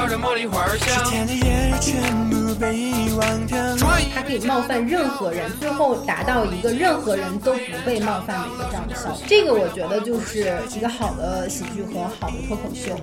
[0.00, 1.04] 飘着茉莉花香。
[1.10, 2.00] 天的夜全
[2.30, 3.58] 部被遗忘掉。
[4.14, 9.20] 它可以冒犯任何人，最后达到一个任何人都不被冒犯的一个这样的效果。
[9.26, 12.96] 这个我觉得就是一个好的喜剧和好的脱口秀。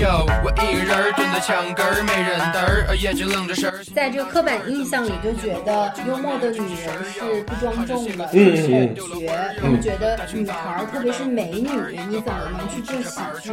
[0.00, 3.82] 哟，我一个人蹲在墙根儿，没人嘚儿，眼睛愣着神儿。
[3.92, 9.26] 在这个刻板印象里，就觉得幽默的女人是不庄重的，嗯是口诀，
[9.60, 13.50] 然后觉得女孩儿，特别是美女，你怎么能去做喜剧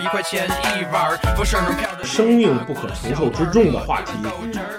[0.00, 1.18] 一块钱一碗
[2.04, 4.12] 生命不可承受之重的话题，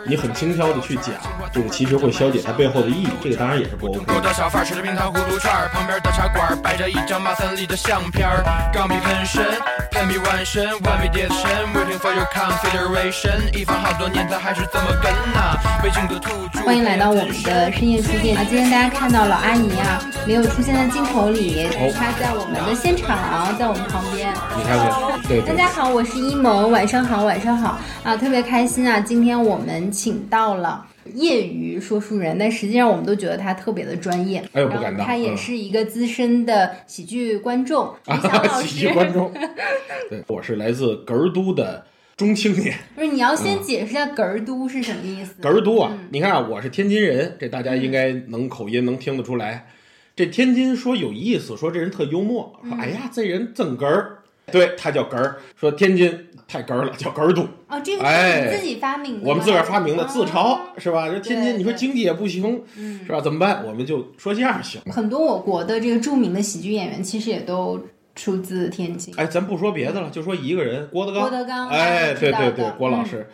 [0.06, 1.16] 你很轻佻的去讲，
[1.52, 8.44] 这个其实会消解它背后的意义，这个当然也是不 OK 的小贩儿吃着冰糖葫芦串儿，旁边的茶馆儿摆着一张马三立的相片儿，
[8.74, 9.46] 钢笔喷身，
[9.92, 11.38] 喷笔完身，完美叠身
[11.74, 16.62] ，waiting for your consideration，一放好多年，它还是这么跟呐、北京的土著。
[16.64, 18.44] 欢迎来到我们的深夜书店啊！
[18.48, 24.34] 今天大家看到老阿姨啊，没有出现在镜头里，她在我们的现场，在我们旁边。
[24.58, 28.18] 你看看，对对，大家好，我是一萌，晚上好，晚上好啊！
[28.18, 29.00] 特别开心啊！
[29.00, 34.44] 今天我们请到了业余说书人，但实际上我们都觉得他特别的专业。
[34.54, 37.94] 哎呦不敢当嗯他也是一个资深的喜剧观众，
[38.64, 38.90] 喜剧。
[38.90, 39.32] 观众，
[40.10, 41.86] 对，我是来自哏儿都的
[42.18, 42.76] 中青年。
[42.96, 45.36] 不是，你要先解释一下“哏儿都”是什么意思？
[45.42, 49.68] 哏儿都啊，你看啊，我是天津人，这大家应该能口音能听得出来。
[50.16, 54.20] 这天津说有意思，说这人特幽默，说哎呀这人真哏儿，
[54.52, 55.38] 对他叫哏儿。
[55.60, 57.48] 说天津太哏儿了，叫哏儿堵。
[57.68, 61.08] 哦，这个哎是你自己发明的吗，我们自个儿发明的自嘲哦是吧？
[61.10, 62.62] 这天津你说经济也不行
[63.06, 63.20] 是吧？
[63.22, 63.64] 怎么办？
[63.66, 64.82] 我们就说相声行。
[64.92, 67.80] 很多我国的这个著名的喜剧演员，其实也都
[68.16, 69.14] 出自天津。
[69.18, 71.22] 哎，咱不说别的了，就说一个人，郭德纲。
[71.22, 73.28] 郭德纲哎，对对对，郭老师。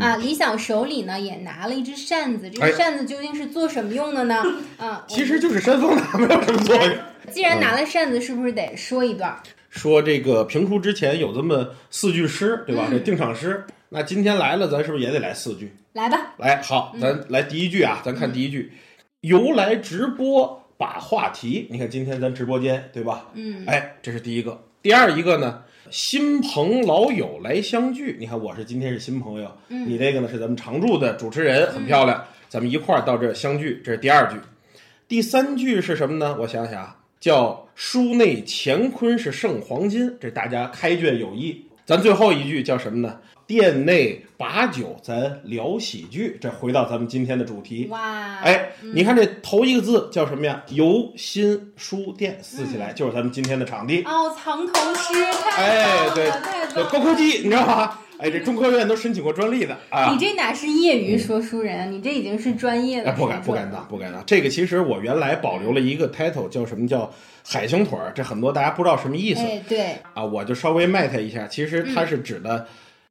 [0.00, 4.42] 啊，李想手里呢也拿了一只扇子，这哎个扇子究竟是做什么用的呢？
[4.78, 6.96] 啊，其实就是扇风的，没有什么作用。
[7.30, 9.38] 既然拿了扇子，是不是得说一段？
[9.76, 12.88] 说这个评书之前有这么四句诗，对吧？
[12.90, 13.64] 这定场诗。
[13.90, 15.72] 那今天来了，咱是不是也得来四句？
[15.92, 18.72] 来吧，来，好，咱来第一句啊，咱看第一句，
[19.20, 21.68] 由来直播把话题。
[21.70, 23.26] 你看今天咱直播间对吧？
[23.34, 24.60] 嗯，哎，这是第一个。
[24.82, 28.16] 第二一个呢，新朋老友来相聚。
[28.18, 32.24] 你看我是今天是新朋友，嗯你这个呢是咱们常驻的主持人，很漂亮。
[32.48, 34.36] 咱们一块儿到这儿相聚，这是第二句。
[35.08, 36.36] 第三句是什么呢？
[36.40, 41.64] 我想想啊，叫书内乾坤是胜黄金，这大家开卷有益。
[41.84, 43.18] 咱最后一句叫什么呢？
[43.46, 46.36] 店内把酒，咱聊喜剧。
[46.40, 47.86] 这回到咱们今天的主题。
[47.90, 50.60] 哇，哎，你看这头一个字叫什么呀？
[50.70, 54.02] 由心书店，撕起来就是咱们今天的场地。
[54.02, 55.14] 哦，藏头诗，
[55.48, 56.30] 太哎，棒对
[56.74, 56.84] 对。
[56.90, 58.02] 高科技，你知道吧？
[58.18, 60.18] 哎，这中科院都申请过专利的啊你。
[60.18, 64.22] 这哪是业余说书人，你这已经是专业的哎，不敢不敢当，不敢当。
[64.26, 67.12] 这个其实我原来保留了一个 title，叫什么叫
[67.46, 71.46] 海星腿儿，这很多大家不知道什么意思哎，对，啊，我就稍微卖它一下。
[71.46, 72.66] 其实它是指的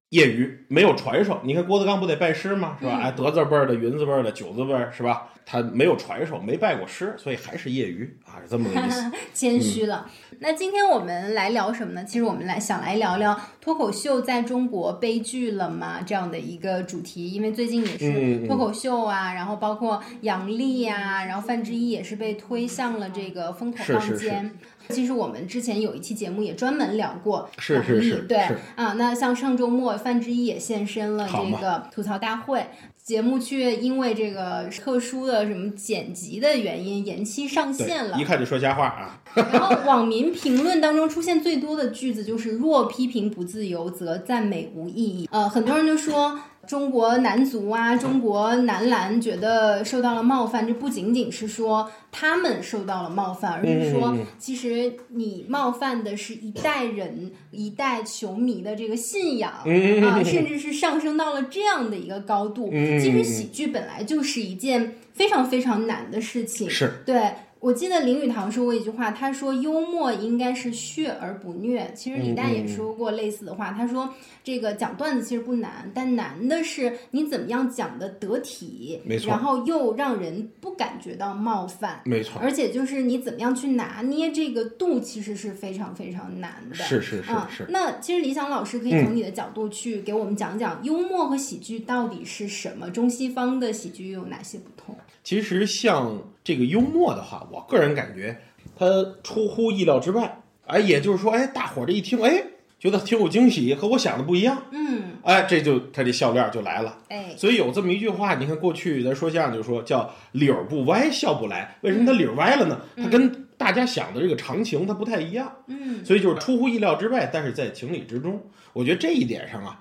[0.10, 1.40] 业余，没有传授。
[1.44, 2.78] 你看郭德纲不得拜师吗？
[2.80, 3.00] 是吧？
[3.00, 5.30] 嗯哎，德字辈儿的、云字辈儿的、九字辈儿是吧？
[5.48, 9.12] 他没有传授，没拜过师，所以还是业余啊，是这么个意思。
[9.34, 10.10] 谦虚了。
[10.40, 12.04] 那今天我们来聊什么呢？
[12.04, 24.52] 其实我们来想来聊聊脱口秀在中国悲剧了吗这样的一个主题，因为最近也嗯是嗯脱口秀啊，然后包括杨笠呀，然后范志毅也是被推向了这个风口是是浪尖。
[24.90, 28.94] 其实我们之前有一期节目也专门聊过是是是对是啊。
[28.94, 32.66] 那像上周末范志毅也现身了这个吐槽大会，
[33.04, 38.26] 节目却因为这个特殊的什么剪辑的原因延期上线了，一。
[38.26, 39.22] 看就说瞎话啊。
[39.52, 45.28] 然后网民评论当中出现最多的句子就是“若批评不自由，则赞美无意义”。
[45.32, 62.70] 呃，很多人就说中国男足啊，中国男篮觉得受到了冒犯，这不仅仅是说他们受到了冒犯，而是说其实你冒犯的是一代人、一代球迷的这个信仰嗯啊，甚至是上升到了这样的一个高度。
[62.72, 67.32] 嗯其实喜剧本来就是一件非常非常难的事情，是对。
[67.66, 71.92] 我记得林语堂说过一句话，他说幽默应该是血而不虐。
[71.96, 74.14] 其实李诞也说过类似的话，他说
[74.44, 82.02] 这个讲段子其实不难，但难的是你怎么样讲的得体，没错然后又让人不感觉到冒犯。
[82.06, 86.76] 没错，而且就是你怎么样去拿捏这个度，其实是非常非常难的。
[86.76, 87.66] 是是是啊是。
[87.70, 94.96] 那其实李想老师可以从你的角度去给我们讲讲幽默和喜剧到底是什么，中西方的喜剧又有哪些不同？
[95.24, 98.40] 其实像这个幽默的话，我个人感觉
[98.78, 98.86] 它
[99.24, 100.42] 出乎意料之外。
[100.68, 102.44] 哎，也就是说，哎，大伙儿这一听，哎，
[102.80, 104.64] 觉得挺有惊喜，和我想的不一样。
[104.72, 106.98] 嗯，哎，这就他这笑料就来了。
[107.10, 112.80] 哎，所以有这么一句话，你看过去咱说相声就说叫理儿不歪笑不来，为什么他理儿歪了呢？
[112.96, 118.40] 他跟大家想的这个常情它不太一样，嗯，所以就是出乎意料之外，但是在情理之中。
[118.74, 119.80] 我觉得这一点上啊，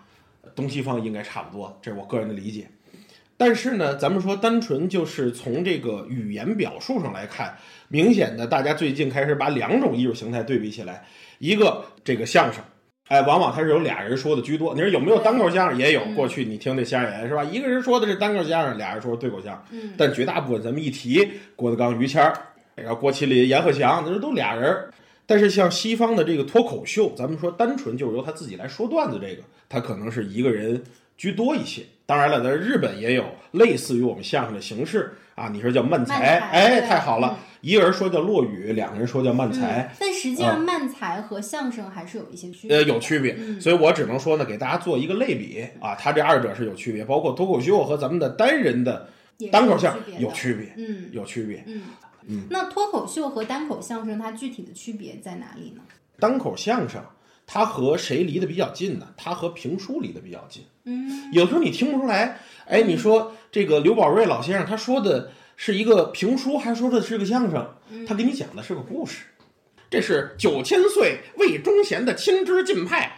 [0.55, 2.69] 东西方应该差不多，这是我个人的理解。
[3.37, 7.57] 但是呢，咱们说单纯就是从这个语言表述上来看，
[7.89, 11.05] 明显的大家最近开始把两种艺术形态对比起来，
[11.39, 12.63] 一个这个相声。
[13.09, 14.73] 哎，往往它是有俩人说的居多。
[14.75, 15.79] 你说有没有单口相声？
[15.79, 16.03] 也有。
[16.17, 17.45] 过去你听这相声演员是吧？
[17.45, 19.63] 一个人说的是单口相声，俩人说的对口相声。
[19.73, 22.33] 嗯，但绝大部分咱们一提郭德纲、于谦儿，
[22.77, 24.75] 然后郭麒麟、阎鹤祥，那都俩人。
[25.27, 30.83] 但是像西方的这个脱口秀，咱们说单纯就是由他自己来说段子，这个他可能是一个人
[31.19, 31.83] 居多一些。
[32.07, 39.91] 当然了，在日本也有类似于我们相声的形式啊，你说叫慢才，哎，太好了，一个人说叫落雨，两个人说叫慢才。
[39.91, 42.77] 嗯但实际上慢才和相声还是有一些区别。
[42.77, 49.09] 呃，有区别，嗯所以我只能说呢，给大家做一个类比啊，它这二者是有区别，包括脱口秀和咱们的单人的
[49.51, 51.65] 单口相声有区别，嗯有区别。
[51.67, 51.83] 嗯
[52.27, 55.83] 嗯那脱口秀和单口相声它具体的区别在哪里呢？
[56.19, 57.03] 单口相声
[57.47, 59.09] 它和谁离得比较近呢？
[59.17, 60.65] 他和评书离得比较近。
[60.85, 67.67] 嗯有时候你听不出来，哎，你说这个刘宝瑞老先生他说的是一个评书，还说的是个相声，
[68.07, 69.25] 他给你讲的是个故事。
[69.91, 73.13] 这是九千岁魏忠贤的亲支近派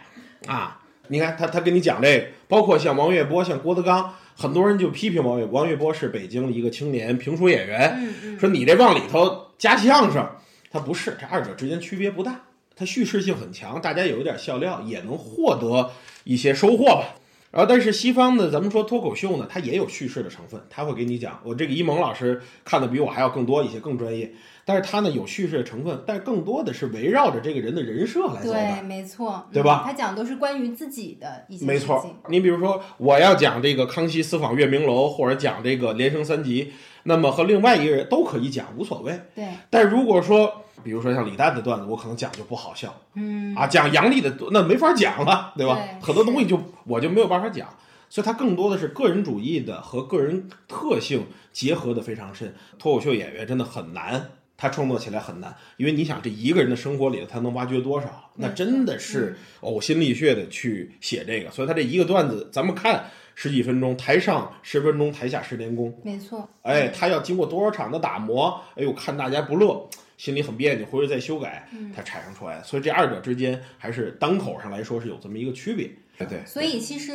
[0.45, 0.81] 啊！
[1.07, 10.29] 你看他他跟你讲这个，包括像王月波、像郭德纲，很多人就批评王月王月波是北京的一个青年评书演员，说你这往里头加相声，
[10.69, 12.41] 他不是，这二者之间区别不大，
[12.77, 15.89] 它叙事性很强，大家有一点笑料也能获得
[16.23, 17.15] 一些收获吧。
[17.49, 21.39] 然后，但是西方的咱们说脱口秀呢，它也有叙事的成分，他会给你讲。
[21.43, 24.31] 我这个一萌老师看的比我还要更多一些，更专业。
[24.65, 28.83] 但是他呢有叙事的成分，但更多的是围绕着这个人的人设来走对，的。
[28.83, 36.73] 没错，对吧嗯他讲都是关于自己的一些没错事情。，你比如说，我要讲这个康熙私访月明楼，或者讲这个连升三级，
[37.03, 39.17] 那么和另外一个人都可以讲，无所谓。
[39.33, 45.75] 对，但如果说，比如说像李诞的段子，我可能讲就不好笑嗯啊，讲杨笠的那没法讲了，对吧？
[45.75, 47.67] 对很多东西就我就没有办法讲，
[48.09, 52.53] 所以它更多的是个人主义的和个人特性结合的非常深。
[52.77, 58.31] 脱口秀演员真的很难，他创作起来很难，因为你想这一个人的生活里头，他能挖掘多少？
[58.35, 65.93] 那真的是呕心沥血的去写这个，所以他这一个段子，咱们看十几分钟，台上十分钟，台下十年功。
[66.03, 66.47] 没错。
[66.61, 68.61] 哎，他要经过多少场的打磨？
[68.75, 69.87] 哎呦，看大家不乐，
[70.17, 72.63] 心里很别扭，回去再修改，它产生出来的。
[72.63, 75.89] 所以这二者之间还是单口上来说是有这么一个区别。
[76.17, 77.13] 对对，所以其实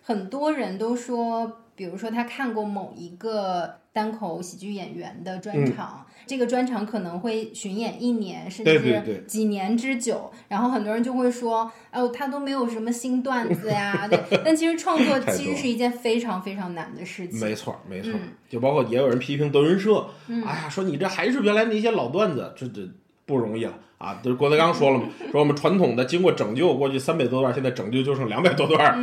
[0.00, 10.32] 很多人都说，比如说他看过某一个单口喜剧演员的专场，这个专场可能会巡演一年，甚至几年之久。
[10.48, 14.08] 然后很多人就会说，哦，他都没有什么新段子呀。
[14.08, 17.38] 对，但其实创作 其实是一件非常非常难的事情。
[17.38, 18.10] 没错没错。
[18.12, 18.20] 嗯
[18.50, 22.82] 就包括也有人批评德云社，哎呀，说你这还是原来那些老段子，这这
[23.26, 24.20] 不容易了啊！
[24.22, 28.96] 就是郭德纲说了嘛， 说我们传统的经过拯救过去三百多段，现在拯救就剩两百多段。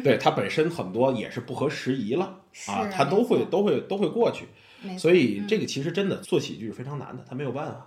[0.00, 4.46] 嗯，对它本身很多也是不合时宜了啊，它都会都会都会过去。
[4.98, 7.86] 所以这个其实真的做喜剧是非常难的，它没有办法。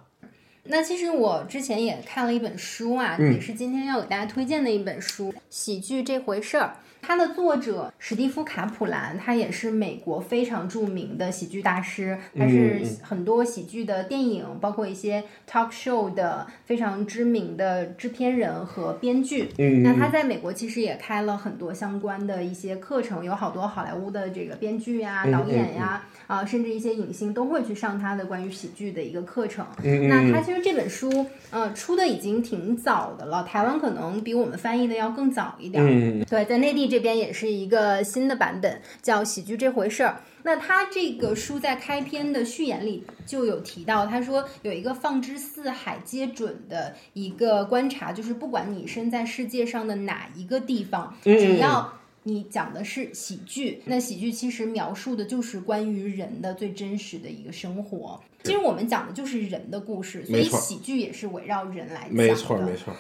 [0.66, 6.68] 那其实我之前也看了一本书啊，嗯也是今天要给大家推荐的一本书《喜剧这回事儿》。
[7.06, 19.50] 它的作者史蒂夫·卡普兰，他也是美国非常著名的喜剧大师，他是很多喜剧的电影，包括一些 talk show 的非常知名的制片人和编剧。
[19.58, 26.08] 嗯那他在美国其实也开了很多相关的一些课程，有好多好莱坞的这个编剧呀、嗯导演呀，啊，
[26.46, 29.66] 甚至一些影星都会去上他的关于喜剧的一个课程。
[29.84, 35.84] 嗯那他其实这本书，呃，出的已经挺早的了，台湾可能比我们翻译的要更早一点。
[35.84, 40.10] 嗯，对，在内地这边也是一个新的版本，叫《喜剧这回事儿》。
[40.46, 58.20] 那他这个书在开篇的序言里就有提到，他说有一个放之四海皆准的一个观察，就是不管你身在世界上的哪一个地方，嗯只要你讲的是喜剧，那喜剧其实描述的就是关于人的最真实的一个生活。
[58.44, 62.16] 其实我们讲的就是人的故事，所以喜剧也是围绕人来讲的。
[62.16, 62.94] 没错没错。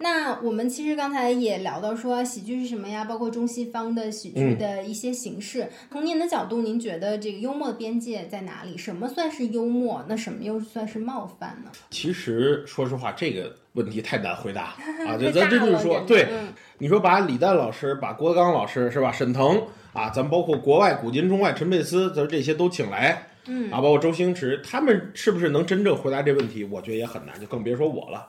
[0.00, 5.68] 那我们其实刚才也聊到说喜剧是什么呀，包括中西方的喜剧嗯的一些形式。
[5.90, 8.76] 从您的角度，您觉得这个幽默的边界在哪里？
[8.78, 10.04] 什么算是幽默？
[10.08, 11.70] 那什么又算是冒犯呢？
[11.90, 14.74] 其实说实话，这个问题太难回答
[15.06, 15.16] 啊！
[15.16, 19.60] 太这咱大了真就是说，对嗯，你说把李诞老师、把郭德纲老师是吧，沈腾
[19.92, 26.62] 啊，咱包括国外古今中外陈佩斯，咱这些都请来，嗯啊，包括周星驰，他们是不是能真正回答这问题？
[26.62, 28.28] 我觉得也很难，就更别说我了。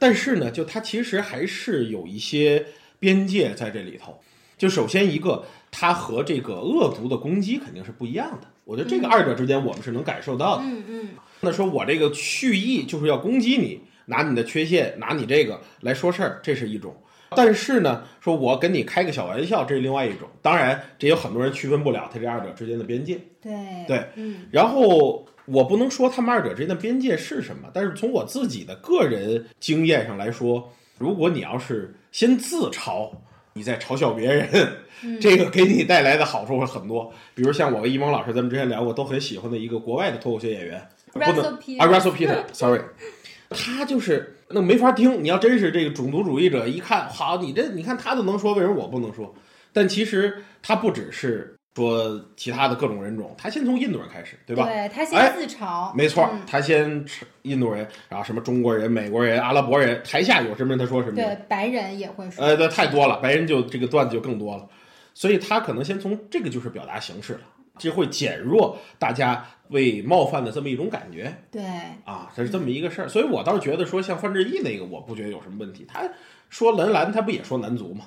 [0.00, 2.66] 但是呢，就它其实还是有一些
[2.98, 4.18] 边界在这里头。
[4.58, 8.48] 就首先一个，它和这个恶毒的攻击肯定是不一样的。
[8.64, 10.64] 我觉得这个二者之间我们是能感受到的。
[10.64, 11.08] 嗯嗯
[11.40, 16.94] 那说我这个蓄意就是要攻击你，拿你的缺陷，拿你这个来说事儿，这是一种。
[17.30, 20.28] 但是呢，说我跟你开个小玩笑，这是另外一种。
[20.42, 23.18] 当然，这有很多人区分不了它这二者之间的边界。
[23.40, 23.52] 对
[23.86, 33.10] 对，嗯然后我不能说他们二者之间的边界是什么，但是从我自己的个人经验上来说，如果你要是先自嘲，
[33.52, 34.48] 你再嘲笑别人，
[35.20, 37.12] 这个给你带来的好处会很多。
[37.34, 40.80] 比如像我跟一萌老师，咱们之前聊过，都很喜欢的一个国外的脱口秀演员，
[41.12, 42.80] 不 Russell 能啊，Russell Peter，sorry，
[43.50, 45.24] 他就是那没法听。
[45.24, 49.34] 你要真是这个种族主义者，一看好，你这你看他都能说，为什么我不能说？
[49.72, 54.66] 但其实他不只是说其他的各种人种，他先从印度人开始，对吧？
[54.66, 61.16] 对他哎先自嘲，没错，嗯他先吃印度人，然后什么中国人、美国人、阿拉伯人，台下有什么人他说什么。
[61.16, 64.68] 对白人也会说，呃，对，太多了，白人就这个段子就更多了，
[65.14, 67.40] 所以他可能先从这个就是表达形式了，
[67.78, 71.62] 这会减弱大家被冒犯的这么一种感觉对
[72.04, 73.08] 啊，这是这么一个事儿。
[73.08, 75.86] 所以我倒是觉得说像范志毅那个，我不觉得有什么问题。
[75.88, 76.02] 他
[76.48, 78.06] 说男篮，他不也说男足吗？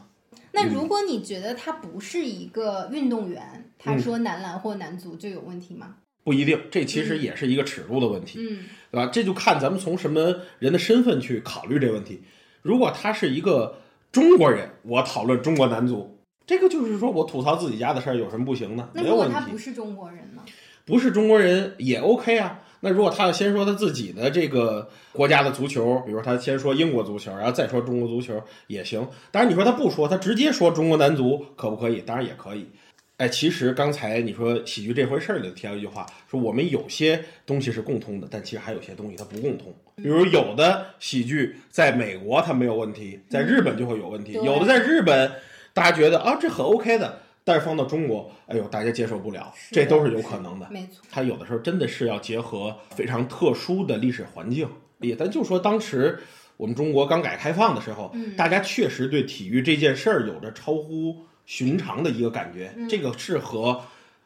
[0.54, 5.96] 那如果你觉得他不是一个运动员，他说男篮或男足就有问题吗？
[6.24, 8.40] 不一定，这其实也是一个尺度的问题。
[8.40, 8.60] 嗯
[8.92, 9.10] 对吧？
[9.12, 12.22] 这就看咱们从什么人的身份去考虑这个问题。
[12.62, 13.78] 如果他是一个
[14.12, 18.88] 中国人，我讨论中国男足，这个就是说我吐槽自己家的事儿，有什么不行呢？
[18.94, 19.28] 那如果。
[19.28, 20.44] 他不是中国人呢？
[20.86, 22.60] 不是中国人也 OK 啊。
[22.84, 29.08] 那如果他要先说他自己的这个国家的足球，比如他先说英国足球，然后再说中国足球也行。
[29.32, 32.02] 当然你说他不说，他直接说中国男足可不可以？
[32.02, 32.68] 当然也可以。
[33.16, 39.74] 哎，其实刚才你说喜剧这回事儿里提到一句话，说我们有些东西是共通的，但其实还有些东西它不共通。
[39.96, 45.32] 比如有的喜剧在美国它没有问题，在日本就会有问题；对有的在日本
[45.74, 50.68] 大家觉得啊这很 OK 的，但是放到中国，哎呦大家接受不了，这都是有可能的。
[50.72, 54.68] 没错，它有的时候真的是要结合非常特殊的历史环境。
[55.00, 56.20] 也咱就说当时
[56.56, 63.82] 我们中国刚改革开放的时候，嗯大家确实对体育这件事儿有着超乎寻常的一个感觉，嗯这个是和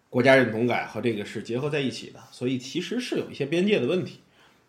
[0.10, 4.20] 国家认同感和这个是结合在一起的，所以其实是有一些边界的问题。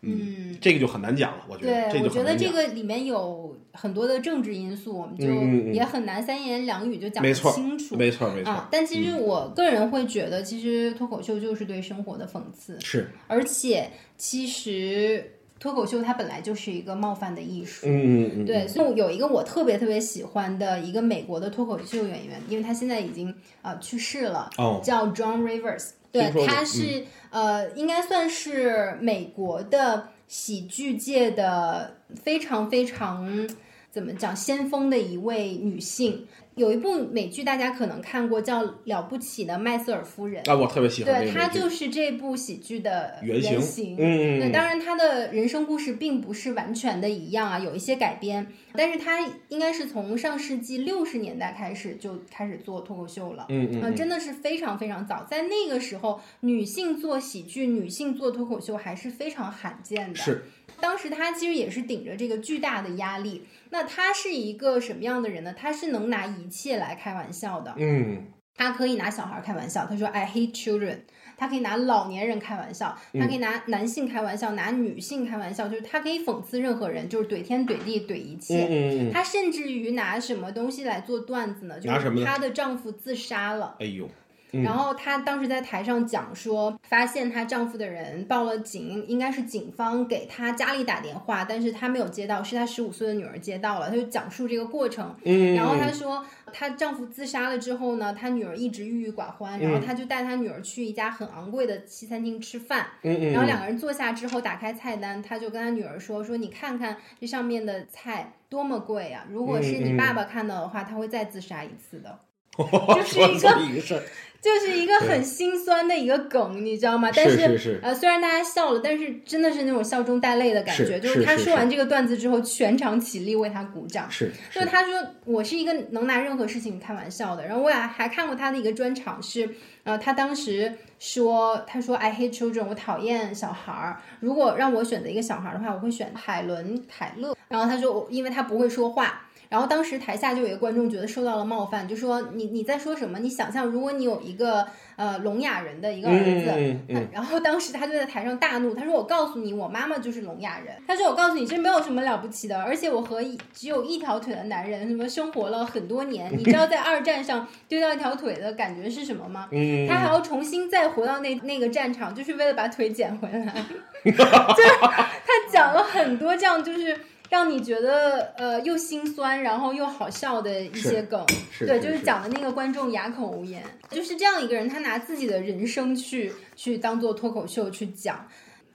[0.01, 0.57] 嗯。
[0.61, 2.49] 这个就很难讲了，我觉得对，这我觉得这。
[2.49, 7.95] 个里面有很多的政治因素，我们就也很难三言两语就讲得没错清楚。
[7.95, 17.85] 没错没错，啊，但其实我个人会觉得，其实脱口秀就是对生活的讽刺，是，而且其实脱口秀它本来就是一个冒犯的艺术。
[17.87, 25.91] 嗯嗯嗯，对，所以有一个我特别特别喜欢的一个美国的脱口秀演员，因为他现在已经呃去世了，哦叫 John Rivers。
[26.11, 33.47] 对听说，过嗯他是、呃，应该算是美国的喜剧界的非常非常
[33.91, 36.27] 怎么讲先锋的一位女性。
[36.59, 40.43] 有一部美剧大家可能看过，叫《了不起的麦瑟尔夫人》。
[40.51, 43.95] 啊，我特别喜欢对，个美剧她就是这部喜剧的原型型。
[43.95, 53.45] 嗯嗯对，嗯当然她的人生故事并不是完全的一样啊，有一些改编，但是她应该是从上世纪六十年代开始就开始做脱口秀了。
[53.47, 60.15] 嗯嗯嗯，真的是非常非常早，在那个时候，女性做喜剧、女性做脱口秀还是非常罕见的。
[60.15, 60.43] 是，
[60.79, 63.45] 当时他其实也是顶着这个巨大的压力。
[63.71, 65.53] 那他是一个什么样的人呢？
[65.53, 67.73] 他是能拿一切来开玩笑的。
[67.77, 70.97] 嗯他可以拿小孩开玩笑，他说 I hate children。
[71.37, 78.67] 他可以拿老年人开玩笑，他可以拿男性开玩笑，拿女性开玩笑，就是他可以讽刺任何人，就是怼天怼地怼一嗯切。
[78.69, 81.79] 嗯嗯，她甚至于拿什么东西来做段子呢？
[81.79, 84.09] 就是他的丈夫自杀了，哎呦，
[84.51, 95.15] 然后她当时在台上讲说，发现她丈夫的人报了警，应该是警方给她家里打电话，但是她没有接到，是她十五岁的女儿接到了，她就讲述这个过程。
[95.23, 109.25] 嗯，然后她说，她丈夫自杀了之后呢，她女儿一直郁郁寡欢，然后她就带她女儿去一家很昂贵的西餐厅吃饭，嗯嗯，然后两个人坐下之后，打开菜单，她就跟她女儿说：“说你看看这上面的菜多么贵啊！
[109.29, 112.19] 如果是嗯你爸爸看到的话，他会再自杀一次的。
[112.59, 114.03] 就是一个
[114.41, 117.09] 就是一个很心酸的一个梗，你知道吗？
[117.13, 120.85] 但是呃，虽然大家笑了，但是真的是那种笑中带泪的感觉。
[120.85, 124.09] 是就是他说完这个段子之后，全场起立为他鼓掌。
[124.09, 124.93] 是就是他说
[125.25, 129.49] 我是一个能拿任何事情开玩笑的，然后我也还看过他的一个专场是，
[129.89, 137.35] 呃，他当时说他说 I hate children，我讨厌小孩儿，如果让我选择一个小孩儿的话，我会选海伦凯勒。
[137.47, 139.21] 然后他说因为他不会说话。
[139.49, 143.17] 然后当时台下就有一个观众觉得受到了冒犯，就说你你在说什么？
[143.17, 144.67] 你想象如果你有一个
[144.99, 159.47] 呃聋哑人的一个儿子，嗯嗯嗯然后当时他就在台上大怒，他说：“我告诉你，我妈妈就是聋哑人。”他说：“我告诉你，这没有什么了不起的，而且我和一只有一条腿的男人，什么生活了很多年，你知道在二战上丢掉一条腿的感觉是什么吗？
[159.53, 163.53] 嗯，他还要重新再回到那那个战场，就是为了把腿捡回来。
[164.03, 171.23] 就是他讲了很多这样，就是让你觉得呃又心酸，然后又好笑的一些梗。
[171.59, 173.63] 对，就是讲的那个观众哑口无言。
[173.89, 178.27] 就是这样一个人，他拿自己的人生去去当做脱口秀去讲。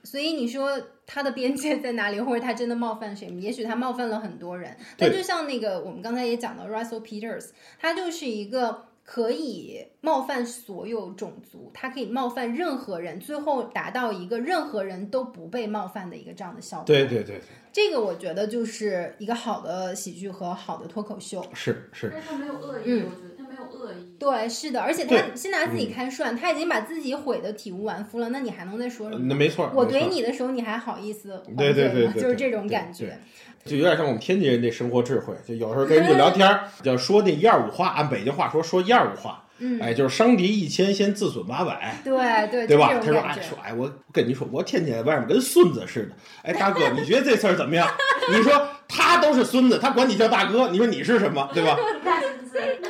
[0.03, 3.27] 所以你说他的边界在哪里，或者他真的冒犯谁？
[3.39, 4.77] 也许他冒犯了很多人。
[4.97, 16.85] 但就像那个我们刚才也讲到 Russell Peters，他就是一个可以冒犯所有种族，他可以冒犯任何人，最后达到一个任何人都不被冒犯的一个这样的效果。
[16.87, 21.45] 对对对对，这个我觉得就是一个好的喜剧和好的脱口秀。
[21.53, 23.34] 是是，但是他没有恶意，嗯我觉得
[23.71, 24.15] 有恶意。
[24.19, 29.25] 对，是的，而且他先拿自己开涮，他已经把自己毁的体无完肤了，那你还能再说什么？
[29.27, 29.71] 那没错。
[29.73, 33.19] 我怼你的时候，你还好意思还对对对对对就是这种感觉。
[33.65, 41.99] 就有点像我们天津人的生活智慧，就有时候跟人家聊天儿，就说那一二五话，按北京话说说一二五话，嗯哎，就是伤敌一千，先自损八百。
[42.03, 42.15] 对
[42.51, 42.93] 对，对吧？
[42.93, 46.09] 就他说：“哎，说哎，我跟你说，我天天在外面跟孙子似的。
[46.43, 47.89] 哎，大哥，你觉得这事儿怎么样？
[48.31, 51.49] 你说他都是孙子，他管你叫大哥，你说你是什么？
[51.51, 51.75] 对吧？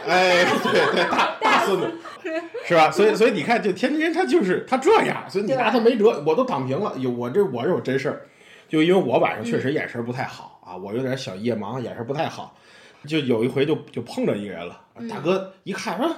[0.05, 1.91] 哎，对对，大大孙子，
[2.65, 2.91] 是吧？
[2.91, 6.23] 所以所以你看，就天津人他就是他这样，所以你拿他没辙。
[6.25, 8.21] 我都躺平了，有我这我这有真事儿，
[8.69, 12.55] 就因为我晚上确实眼神不太好啊，我有点小夜盲，眼神不太好。
[13.07, 16.09] 就有一回就就碰着一个人了，大哥一看啊，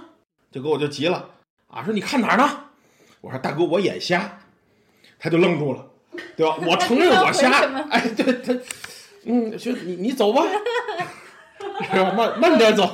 [0.51, 1.29] 就给我就急了
[1.67, 2.49] 啊，说你看哪儿呢？
[3.19, 4.39] 我说大哥，我眼瞎，
[5.19, 5.85] 他就愣住了，
[6.37, 6.55] 对吧？
[6.65, 7.49] 我承认我瞎
[7.89, 8.53] 哎，对他，
[9.25, 10.43] 嗯，就你你走吧，
[11.91, 12.13] 是吧？
[12.13, 12.85] 慢慢点走，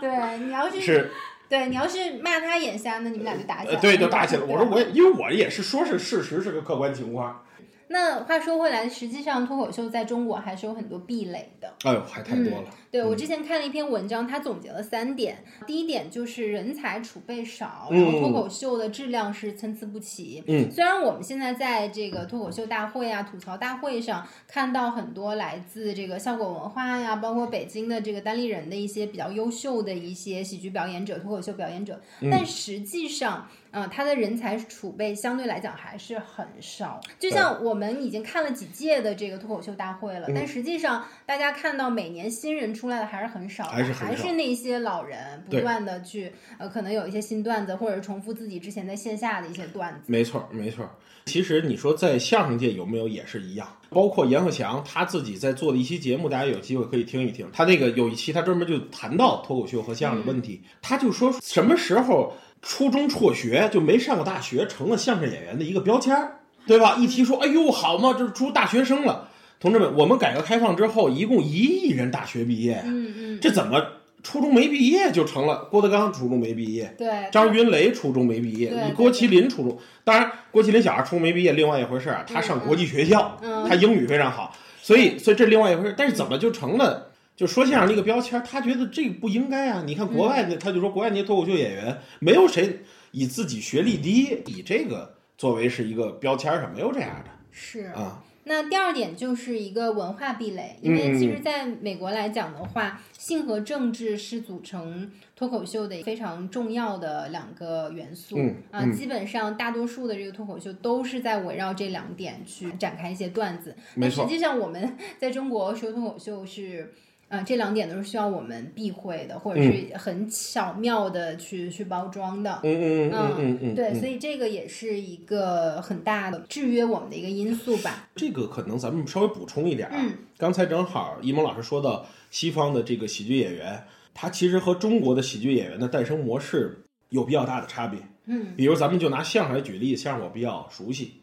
[0.00, 1.10] 对你要是是。
[1.48, 3.74] 对你要是骂他眼瞎，那你们俩就打起来了。
[3.74, 4.46] 呃，对，就打起来了。
[4.46, 7.44] 我说我也，因为我也是说是事实，是个客观情况。
[7.92, 11.74] 那话说回来，实际上脱口秀在中国还是有很多壁垒的。
[11.82, 12.70] 哎呦，还太多了。
[12.88, 15.42] 对我之前看了一篇文章，它总结了三点。
[15.66, 20.40] 第一点就是人才储备少，嗯然后脱口秀的质量是参差不齐。
[20.46, 33.48] 嗯，虽然我们现在在这个脱口秀大会啊、吐槽大会上看到很多来自这个效果文化呀，包括北京的这个单立人的一些比较优秀的一些喜剧表演者、脱口秀表演者，嗯但实际上。
[33.69, 37.00] 嗯，他的人才储备相对来讲还是很少。
[37.18, 50.00] 就像我们已经看了几届的这个脱口秀大会了，嗯但实际上大家看到每年新人出来的还是很少，还是还是那些老人不断的去呃，可能有一些新段子，或者是重复自己之前在线下的一些段子。
[50.06, 50.88] 没错，没错。
[51.26, 57.48] 其实你说在相声界有没有也是一样，包括阎鹤祥他自己在做的一期节目，大家有机会可以听一听。
[57.52, 66.96] 他那个有一期他专门就谈到脱口秀和相声的问题，他就说什么时候初中辍学就没上过大学，成了相声演员的一个标签儿，对吧？
[66.98, 69.28] 一提说，哎呦，好嘛，这出大学生了。
[69.58, 73.78] 同志们，我们改革开放之后，一共一亿人大学毕业，嗯嗯，这怎么
[74.22, 75.66] 初中没毕业就成了？
[75.70, 82.24] 郭德纲初中没毕业，对，张云雷初中没毕业，你郭麒麟初中，当然郭麒麟小孩初中没毕业，另外一回事儿啊。
[82.26, 85.94] 他上国际学校，嗯他英语非常好，所以所以这另外一回事儿。
[85.94, 87.09] 但是怎么就成了
[87.40, 88.44] 就说相声那个标签儿？
[88.44, 89.82] 他觉得这个不应该啊！
[89.86, 92.80] 你看国外的，他就说国外那些脱口秀演员，没有谁
[93.12, 97.84] 以自己学历低，以这个作为是一个标签儿上，没有这样的是。
[97.94, 98.22] 啊。
[98.44, 108.36] 那第二点就是一个文化壁垒，因为其实在美国来讲的话，性和政治是组成脱口秀的非常重要的两个元素。
[108.36, 113.74] 嗯啊，嗯基本上大多数的这个脱口秀都是在围绕这两点去展开一些段子。
[113.94, 116.92] 那实际上我们 在中国说脱口秀是。
[117.30, 122.58] 呃，这两点都是需要我们避讳的，或者是很巧妙的去、去包装的。
[122.64, 128.08] 嗯嗯嗯嗯嗯，对，嗯所以这个也是一个很大的制约我们的一个因素吧。
[128.16, 129.94] 这个可能咱们稍微补充一点啊。
[129.96, 138.00] 嗯刚才正好一萌老师说到西方的这个喜剧演员，他其实和中国的喜剧演员的诞生模式有比较大的差别。
[138.24, 141.20] 嗯比如咱们就拿相声来举例，相声我比较熟悉，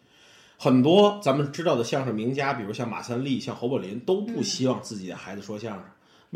[0.57, 5.83] 很多咱们知道的相声名家，比如像马三立、像侯宝林，都不希望自己的孩子说相声，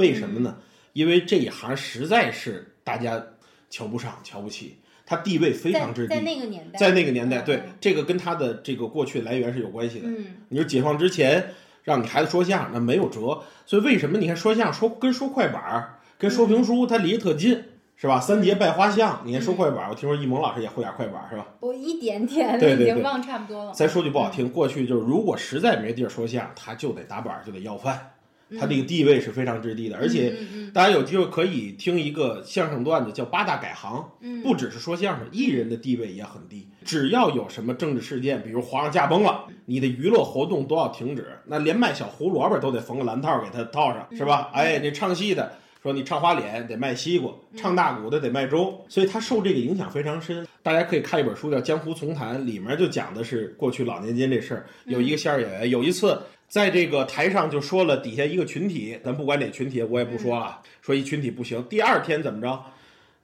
[0.01, 0.57] 为什么呢？
[0.93, 3.23] 因为这一行实在是大家
[3.69, 6.09] 瞧不上、瞧不起，他地位非常之低。
[6.09, 10.09] 在在那个年代，在那个年代，对嗯这个跟他的这个过去来源是有关系的。
[10.09, 13.41] 嗯你说解放之前让你孩子说相声，那没有辙。
[13.65, 17.63] 所以为什么你看说相声说跟说快板儿、跟说评书，它离得特近，
[17.95, 18.19] 是吧？
[18.19, 21.47] 三节拜花像，你看说快板儿，我听说一萌老师也会点快板儿，是吧？
[21.61, 23.71] 我一点点对对对已经忘差不多了。
[23.73, 28.11] 咱说句不好听，过去就是如果实在没地儿说相声，他就得打板儿，就得要饭。
[28.59, 30.35] 他这个地位是非常之低的，而且
[30.73, 36.67] 大家有机会可以听一个相声段子叫八大改行，嗯不只是说相声，艺人的地位也很低。
[36.83, 44.49] 只要有什么政治事件，比如皇上驾崩了，你的娱乐活动都要停止，那连卖小胡萝卜都得缝个蓝套给他套上，是吧？
[44.53, 45.51] 哎，那唱戏的。
[45.83, 50.45] 说你唱花脸得卖西瓜，唱大鼓的得卖粥，所以他受这个影响非常深。
[50.61, 54.67] 大家可以看一本书叫《江湖丛谈》，里面就讲的是过去老年间这事儿。
[54.85, 61.63] 有一个相声演员，有一次在这个台上就说了底下一个群体，咱不管哪群体，我也不说了，说一群体不行。
[61.69, 62.61] 第二天怎么着？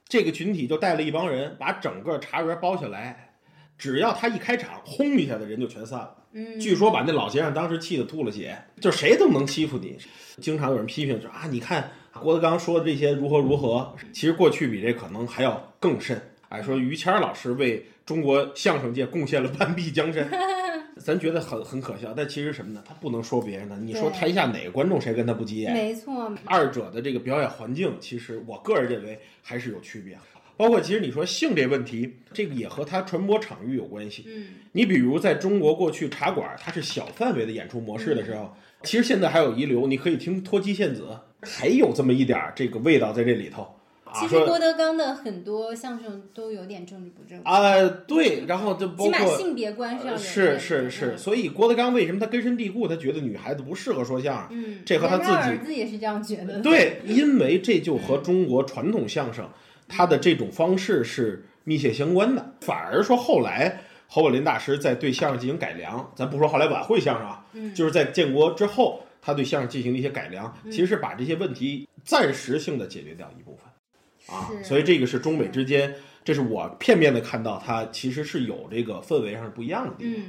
[0.07, 3.33] 这个群体就带了一帮人，把整个茶园包下来，
[3.77, 6.15] 只要他一开场，轰一下的人就全散了。
[6.31, 9.97] 嗯，据说把那老先生当时气得吐了血，就谁都能欺负你。
[10.39, 16.17] 经常有人批评说啊，你看郭德纲说的这些如何如何，其实过去比这可能还要更甚。
[16.47, 20.25] 哎，说于谦儿老师为中国相声界贡献了半壁江山，
[20.97, 22.13] 咱觉得很很可笑。
[22.15, 22.83] 但其实什么呢？
[22.87, 25.73] 他不能说别人的，你说台下哪个观众谁跟他不急眼？
[25.73, 30.17] 没错，二者的这个表演环境，其实我个人认为还是有区别。
[30.55, 34.25] 包括其实你说性这问题，这个也和它传播场域有关系。
[34.27, 38.51] 嗯你比如在中国过去茶馆，它是小范围的演出模式的时候，
[38.83, 41.07] 其实现在还有遗留，你可以听脱机献子，
[41.41, 43.67] 还有这么一点儿这个味道在这里头。
[44.11, 54.47] 啊，其实郭德纲的很多相声都有点政治不正确，啊，对，然后就包起码括性别观上有是是是，嗯所以郭德纲为什么他根深蒂固，他觉得女孩子不适合说相声？
[54.51, 56.61] 嗯，这和他自己儿子也是这样觉得的。
[56.61, 59.47] 对，因为这就和中国传统相声
[59.87, 62.53] 他的这种方式是密切相关的。
[62.61, 73.65] 反而说后来侯宝林大师在对相声进行改良，咱不说后来晚会相声啊，嗯就是在建国之后，他对相声进行了一些改良，其实是把这些问题暂时性的解决掉一部分
[74.29, 74.49] 啊。
[74.63, 80.23] 所以这个是中美之间，这是我片面的看到，它其实是有这个氛围上是不一样的地方。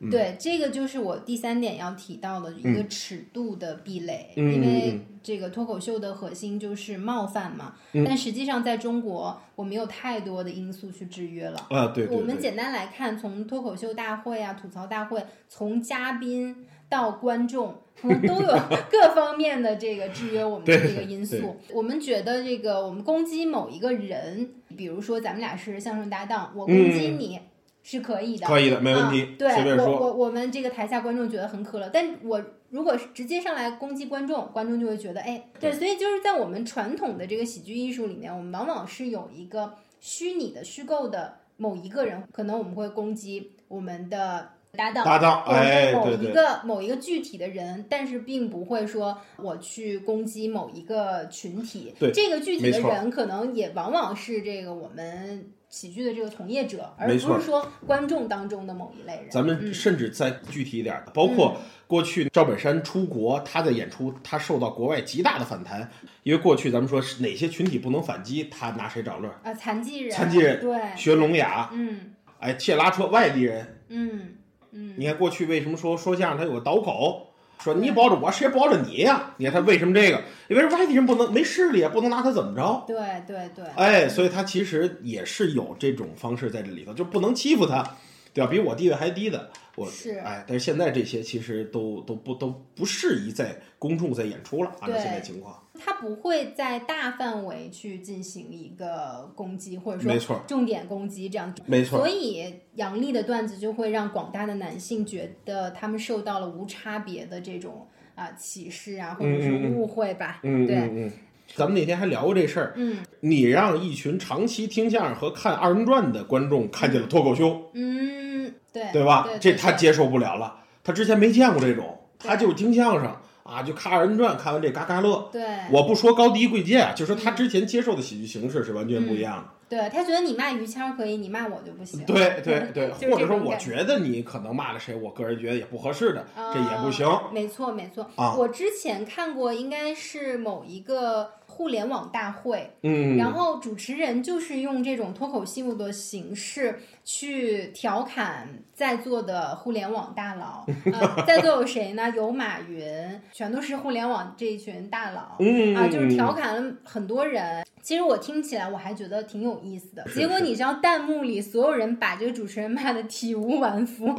[0.00, 11.66] 嗯，对，这个就是我第三点要提到的一个尺度的壁垒，嗯因为嗯这个脱口秀的核心就是冒犯嘛，嗯但实际上在中国，我们有太多的因素去制约了。
[11.70, 18.48] 啊，对对对，我们简单来看，从脱口秀大会啊、吐槽大会，从嘉宾到观众，可能都有
[18.90, 21.56] 各方面的这个制约我们的这个因素。
[21.72, 27.40] 我们觉得这个我们攻击某一个人，比如说咱们俩是相声搭档，我攻击嗯你
[27.82, 29.52] 是可以的，可以的，没问啊题，对。
[29.76, 45.04] 我我我们这个台下观众觉得很可乐，但我如果是直接上来攻击观众，观众就会觉得哎，对，所以就是在我们传统的这个喜剧艺术里面，我们往往是有一个虚拟的、虚构的某一个人，可能我们会攻击我们的搭档。
[45.04, 51.94] 搭档，哎，某一个某一个具体的人，但是并不会说我去攻击某一个群体。
[51.98, 59.30] 对这个具体的人可能也往往是这个我们喜剧的这个从业者，而不是说观众当中的某一类人。
[59.30, 61.56] 咱们嗯甚至再具体一点儿，包括
[61.86, 65.88] 过去赵本山出国，他的演出他受到国外极大的反弹，
[66.22, 69.40] 因为过去咱们说是哪些群体不能反击，他拿谁找乐儿？
[69.42, 74.34] 啊，残疾人，残疾人对，学聋哑，嗯哎，切拉车外地人，嗯
[74.74, 77.28] 嗯，你看过去为什么说说相声他有个倒口？
[77.62, 79.30] 说你保着我，谁保着你呀？
[79.38, 80.20] 你看他为什么这个？
[80.48, 82.84] 因为外地人不能没势力，不能拿他怎么着？
[82.86, 87.96] 对对对，哎，所以他其实也是有这种方式在这里头，就不能欺负他，
[88.34, 88.50] 对吧？
[88.50, 101.54] 比我地位还低的，我是哎，但是现在这些其实都都不都不适宜在公众在演出了，按照现在情况，他不会在大范围去进行一个攻击，或者没错说重点攻击这样。
[101.64, 110.40] 没错所，以杨笠的段子就会让广大的男性觉得他们受到了无差别的这种啊、歧视啊，或者是误会吧。
[110.42, 111.12] 嗯对，嗯嗯。
[111.54, 118.23] 咱们那天还聊过这事儿，嗯你让一群长期听相声和看二人转的观众看见了脱口秀，嗯，
[118.72, 119.26] 对对吧？
[119.28, 125.28] 对这他接受不了了，他之前没见过这种，他就是听相声啊，就看二人转，看完这嘎嘎乐。
[125.30, 129.44] 对，我不说高低贵贱啊，就说他之前接受的喜剧形式是完全不一样的。
[129.66, 132.04] 对他觉得你骂于谦儿可以，你骂我就不行。
[132.04, 137.06] 对对对， 或者说我觉得你可能骂了谁，我个人觉得也不合适的，这也不行。
[137.06, 150.64] 啊没错没错，啊我之前看过，应该是某一个互联网大会，嗯，然后主持人就是用这种脱口秀的形式去调侃在座的互联网大佬。
[150.92, 152.10] 呃，在座有谁呢？
[152.16, 155.36] 有马云，全都是互联网这一群大佬。
[155.38, 157.64] 嗯啊，就是调侃了很多人。
[157.82, 160.02] 其实我听起来我还觉得挺有意思的。
[160.14, 164.18] 结果你知道弹幕里所有人把这个主持人骂的体无完肤。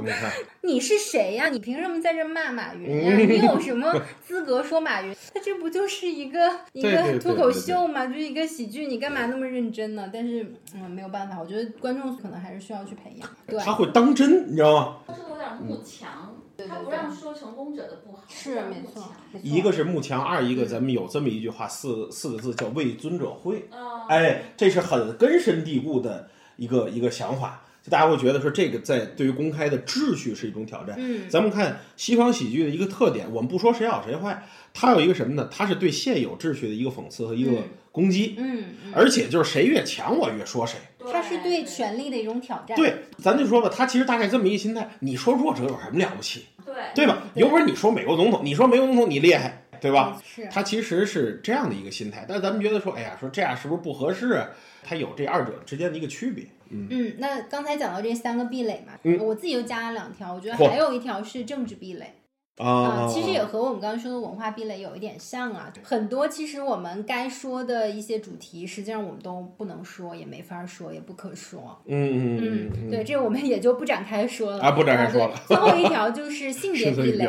[0.61, 1.47] 你是谁呀？
[1.49, 3.15] 你凭什么在这骂马云呀？
[3.17, 3.91] 嗯你有什么
[4.23, 5.15] 资格说马云？
[5.33, 10.07] 他这不就是一个 一个脱口秀嘛，就是一个喜剧，你干嘛那么认真呢？
[10.13, 10.45] 但是
[10.75, 13.29] 嗯，没有办法，我觉得观众可能还是需要去培养。
[13.47, 14.97] 对，他会当真，你知道吗？
[15.07, 16.35] 这个有点慕强，
[16.67, 19.11] 他不让说成功者的不好，是没错，
[19.41, 23.67] 一个是慕强，二一个咱们有这么一句话，四四个字叫为尊者讳。
[23.71, 30.95] 啊，哎，这是很根深蒂固的一个一个想法，就大家会觉得说这个在对于公开的秩序是一种挑战。
[30.97, 35.47] 嗯咱们看西方喜剧的一个特点，我们不说谁好谁坏，它有一个什么呢？
[35.51, 40.77] 它是对现有秩序的一个讽刺和一个嗯攻击，嗯嗯，而且就是谁越强，我越说谁。
[41.11, 42.75] 它是对权力的一种挑战。
[42.75, 44.89] 对，咱就说吧，他其实大概这么一个心态。
[44.99, 47.23] 你说弱者有什么了不起，对对吧？
[47.35, 50.21] 有本事你说美国总统，你说美国总统你厉害，对吧？
[50.23, 54.47] 是，他其实是这样的一个心态，但咱们觉得说，哎呀，说这样是不是不合适啊？
[54.83, 56.45] 它有这二者之间的一个区别。
[56.69, 62.13] 嗯，嗯，那刚才讲到这三个壁垒嘛，嗯我自己又加了两条，我觉得还有一条是政治壁垒。
[62.57, 65.71] 啊啊，其实也和我们刚刚说的文化壁垒有一点像啊。
[65.83, 71.77] 很多其实我们该说的一些主题，实际上我们都不能说，也没法说，也不可说。
[71.85, 77.27] 嗯嗯嗯，嗯对，这我们也就不展开说了啊不展开说了啊最后一条就 是性别壁垒。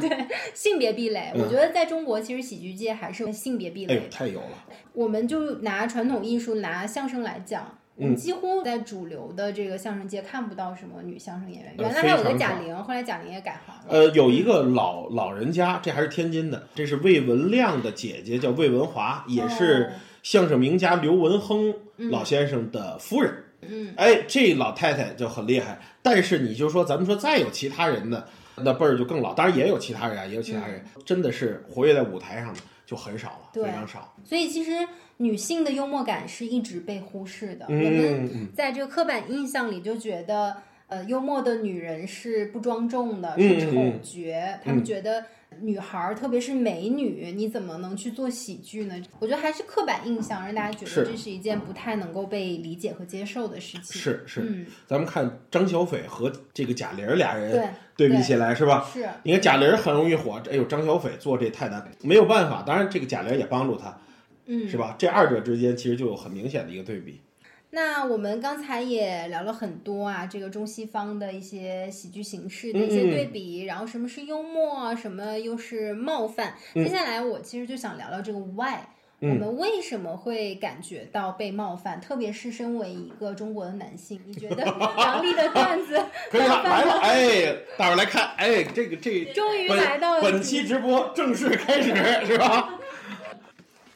[0.00, 4.08] 对性别壁垒，嗯我觉得在中国其实喜剧界还是有性别壁垒，。
[4.10, 4.64] 太有了。
[4.92, 7.78] 我们就拿传统艺术、拿相声来讲。
[8.00, 13.84] 嗯几乎在主流的这个相声界看不到什么女相声演员，呃原来还有个贾玲，后来贾玲也改行了。
[13.88, 21.74] 呃，有一个老老人家，这还是天津的，这是魏文亮的姐姐，叫魏文华，也是哦相声名家刘文亨
[22.10, 23.32] 老先生的夫人。
[23.62, 25.78] 嗯，哎，这老太太就很厉害。
[26.02, 29.34] 但是你就说，咱们说再有其他人的，那辈儿就更老。
[29.34, 34.12] 当然也有其他人啊，也有其他人，真的是活跃在舞台上的就很少了，非常少。
[34.24, 34.72] 所以其实
[35.18, 37.66] 女性的幽默感是一直被忽视的。
[37.68, 40.56] 我嗯们嗯在这个刻板印象里就觉得，
[40.88, 44.58] 呃，幽默的女人是不庄重的，嗯是丑嗯角。
[44.64, 45.24] 他们觉得
[45.60, 49.00] 女孩儿，特别是美女，你怎么能去做喜剧呢？
[49.20, 54.00] 我觉得还是刻板印象，让大家觉是得这是一件不太能够被理解和接受的事情。
[54.02, 54.40] 是是。
[54.40, 57.68] 嗯，咱们看张小斐和这个贾玲儿俩人对
[58.00, 58.88] 对对比起来，是吧？
[58.92, 62.62] 是，你看贾玲儿很容易火，哎呦，张小斐做这太难，没有办法。
[62.66, 64.00] 当然，这个贾玲也帮助他，
[64.46, 64.96] 嗯，是吧？
[64.98, 67.20] 这二者之间其实就有很明显的一个对比。
[67.72, 76.54] 那我们刚才也聊了很多啊，这个中西方的一些喜剧形式的嗯一些对比，然后什么是幽默，什么又是冒犯。
[76.74, 78.80] 接下来我其实就想聊聊这个 why，、
[79.22, 82.00] 我嗯们为什么会感觉到被冒犯？
[82.00, 84.64] 特别是身为一个中国的男性，你觉得
[84.96, 86.02] 杨笠的段子
[86.32, 87.00] 可以了，来了，吗？
[87.02, 91.94] 哎，大伙儿来看，哎，这个这 终于来到了本本期直播正式开始，
[92.26, 92.78] 是吧？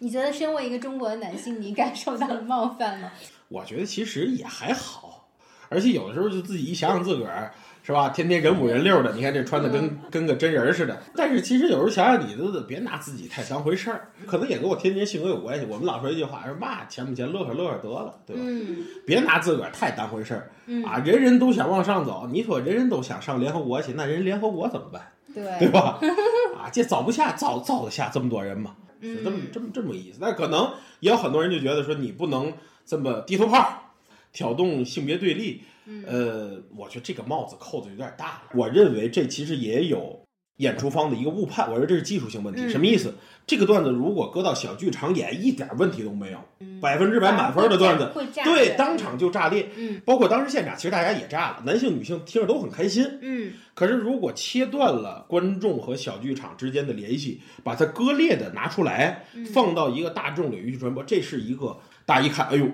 [0.00, 3.10] 你觉得身为一个中国的男性，你感受到了冒犯吗？
[3.48, 5.26] 我觉得其实也还好，
[5.70, 7.54] 而且有的时候就自己一想想自个儿，
[7.86, 8.08] 是吧？
[8.08, 11.02] 天天人五人六的，你看这穿的跟跟个真人似的。
[11.14, 15.66] 但是其实有时候想想，你都别拿自己太当回事儿，可能也跟我天天性格有关系。
[15.68, 18.42] 我们老说一句话，说嘛钱不钱，乐呵乐呵得了，对吧？
[18.42, 20.96] 嗯别拿自个儿太当回事儿嗯，啊！
[21.04, 25.12] 人人都想往上走，你说人人都想上联合国去，那人联合国怎么办？
[25.34, 26.00] 对对，吧？
[26.56, 28.74] 啊，这造不下，造造得下这么多人吗？
[29.02, 30.18] 是这么嗯这么这么个意思。
[30.22, 32.50] 那可能也有很多人就觉得说你不能
[32.86, 33.92] 这么低头炮，
[34.32, 35.62] 挑动性别对立。
[35.86, 38.42] 嗯呃，我觉得这个帽子扣的有点大。
[38.54, 40.18] 我认为这其实也有
[40.58, 42.62] 演出方的一个误判，我认为这是技术性问题。
[42.62, 43.14] 嗯什么意思？
[43.46, 48.10] 这个段子如果搁到小剧场演，一点问题都没有，嗯百分之百满分的段子，
[48.42, 49.68] 对，当场就炸裂。
[49.76, 53.06] 嗯包括当时现场，其实大家也炸了，男性女性听着都很开心。
[53.20, 62.66] 嗯可是，如果切断了观众和小剧场之间的联系，把它割裂的拿出来，嗯放到一个大众领域去传播，这是一个大家一看，哎呦，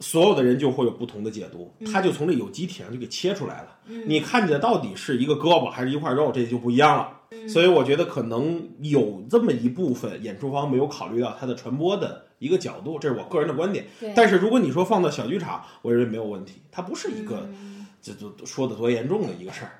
[0.00, 3.76] 所有的人就会有不同的解读，嗯他就从这有机体上就给切出来了。
[4.06, 7.12] 你看见到底是一个胳膊还是一块肉，这就不一样了。
[7.32, 13.86] 嗯所以我觉得可能有这么一部分演出方没有考虑到它的传播的一个角度，这是我个人的观点。
[14.16, 19.70] 但是如果你说放到小剧场，我认为没有问题，它不是一个嗯这都都说的多严重的一个事儿。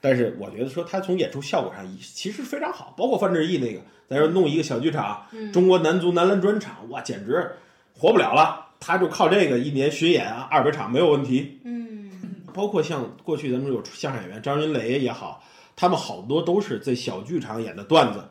[0.00, 7.50] 但是我觉得说他从演出效果上其实非常好，包括范志毅那个，咱说弄一个小剧场，嗯中国男足男篮专场，哇，简直
[7.92, 8.63] 活不了了。
[8.84, 11.60] 他就靠这个一年巡演啊，二百场没有问题。
[11.64, 12.10] 嗯
[12.52, 15.42] 包括像过去咱们有相声演员张云雷也好，
[15.74, 18.22] 他们好多都是在小剧场演的段子，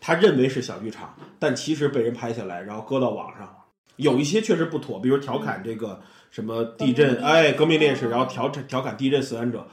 [0.00, 3.56] 他认为是小剧场，但其实被人拍下来，然后搁到网上。
[3.96, 9.66] 有一些确实不妥，比如调侃这个什么地震，哎，革命烈士，然后调调侃地震死难者，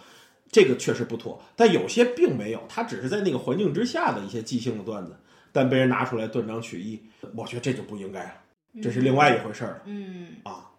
[0.52, 1.41] 这个确实不妥。
[1.56, 5.17] 但有些并没有，他只是在那个环境之下的一些即兴的段子，
[5.52, 7.02] 但被人拿出来断章取义，
[7.36, 8.34] 我觉得这就不应该了，
[8.82, 10.36] 这是另外一回事儿了嗯。
[10.43, 10.71] 啊。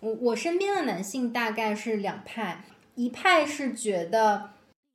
[0.00, 4.50] 我我身边的男性大概是两派，一派是觉得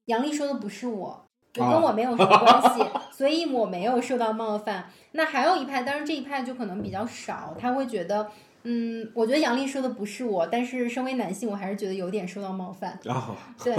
[0.05, 4.89] 杨笠说的不是我，就跟我没有什么关系， 所以我没有受到冒犯。
[5.13, 8.31] 那还有一派，当然这一派就可能比较少，他会觉得
[8.63, 12.99] 嗯，我觉得杨笠说的不是我，但是身为男性，我还是觉得有点受到冒犯。
[13.63, 13.75] 对，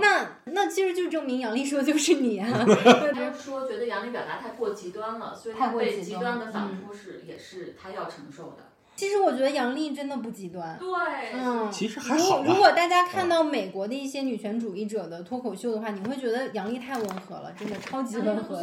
[0.00, 2.48] 那那其实就证明杨笠说的就是你啊。
[3.14, 8.73] 他 说觉得杨笠表达太过极端了，所以太他被极端的反嗯扑是、也是他要承受的。
[8.96, 10.78] 其实我觉得杨笠真的不极端。
[10.78, 10.88] 对，
[11.32, 18.62] 嗯，其实还如好如果大家看到美国的一些女权主义者的脱口秀的话，你会觉得杨笠太温和了，真的超级温和。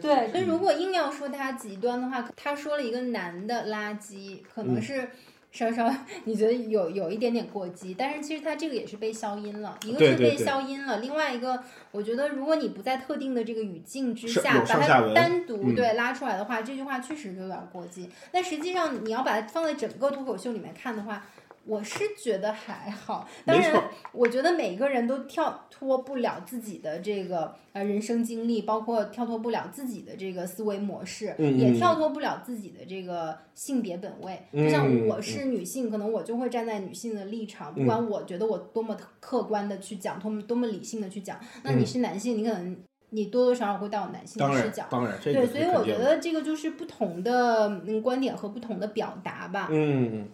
[0.00, 5.10] 对，但如果硬要说她极端的话，她说了一个男的垃圾，可能嗯是
[5.50, 5.92] 稍稍
[6.24, 18.08] 你觉得有有一点点过激，但是其实它这个也是被消音了，一个是被对对对消音了，另外一个我觉得如果你不在特定的这个语境之是下把它单独嗯对拉出来的话，这句话确实有点过激。
[18.30, 21.26] 但实际上你要把它放在整个脱口秀里面看的话。
[21.66, 34.42] 我是觉得还好，当然，我觉得每个人都跳脱不了自己的这个呃人生经历，包括跳脱不了自己的这个思维模式，也跳脱不了自己的这个性别本位。
[34.52, 41.38] 嗯就像嗯我是女性，可能我就会站在女性的立场，不管我觉得我多么客观的去讲，多么多么理性的去讲。
[41.62, 42.76] 那你是男性，你可能
[43.10, 44.84] 你多多少少会带有男性的视角。
[44.90, 49.68] 然当然，对，所以我觉得这个就是不同的嗯观点和不同的表达吧。
[49.70, 50.28] 嗯，嗯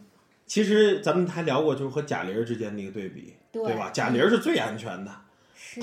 [0.46, 3.90] 其实咱们还聊过，就是和贾玲儿之间的一个对比，对吧？
[3.92, 5.10] 贾玲儿是最安全的，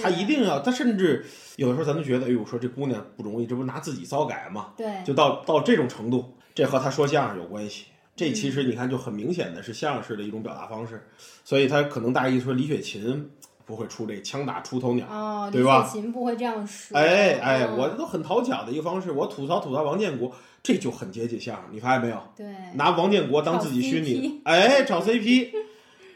[0.01, 1.25] 她一定要，她甚至
[1.57, 4.73] 有的时候咱们觉得，哎呦，说这姑娘不容易，这不拿自己糟改吗？
[4.77, 7.85] 对就到到这种程度，这和她说相声有关系。
[8.15, 11.01] 这其嗯实你看，就很明显的是相声式的一种表达方式，
[11.43, 13.29] 所以她可能大意说李雪琴
[13.65, 16.97] 不会出这枪打出头鸟，哦，对吧雪琴不会这样说。
[16.97, 22.21] 哎哎，嗯我这都很讨巧的一个方式，我吐槽吐槽王建国，这就很接近相声，你发现没有？
[22.35, 22.45] 对
[22.75, 25.49] 拿王建国当自己虚拟哎，找 CP，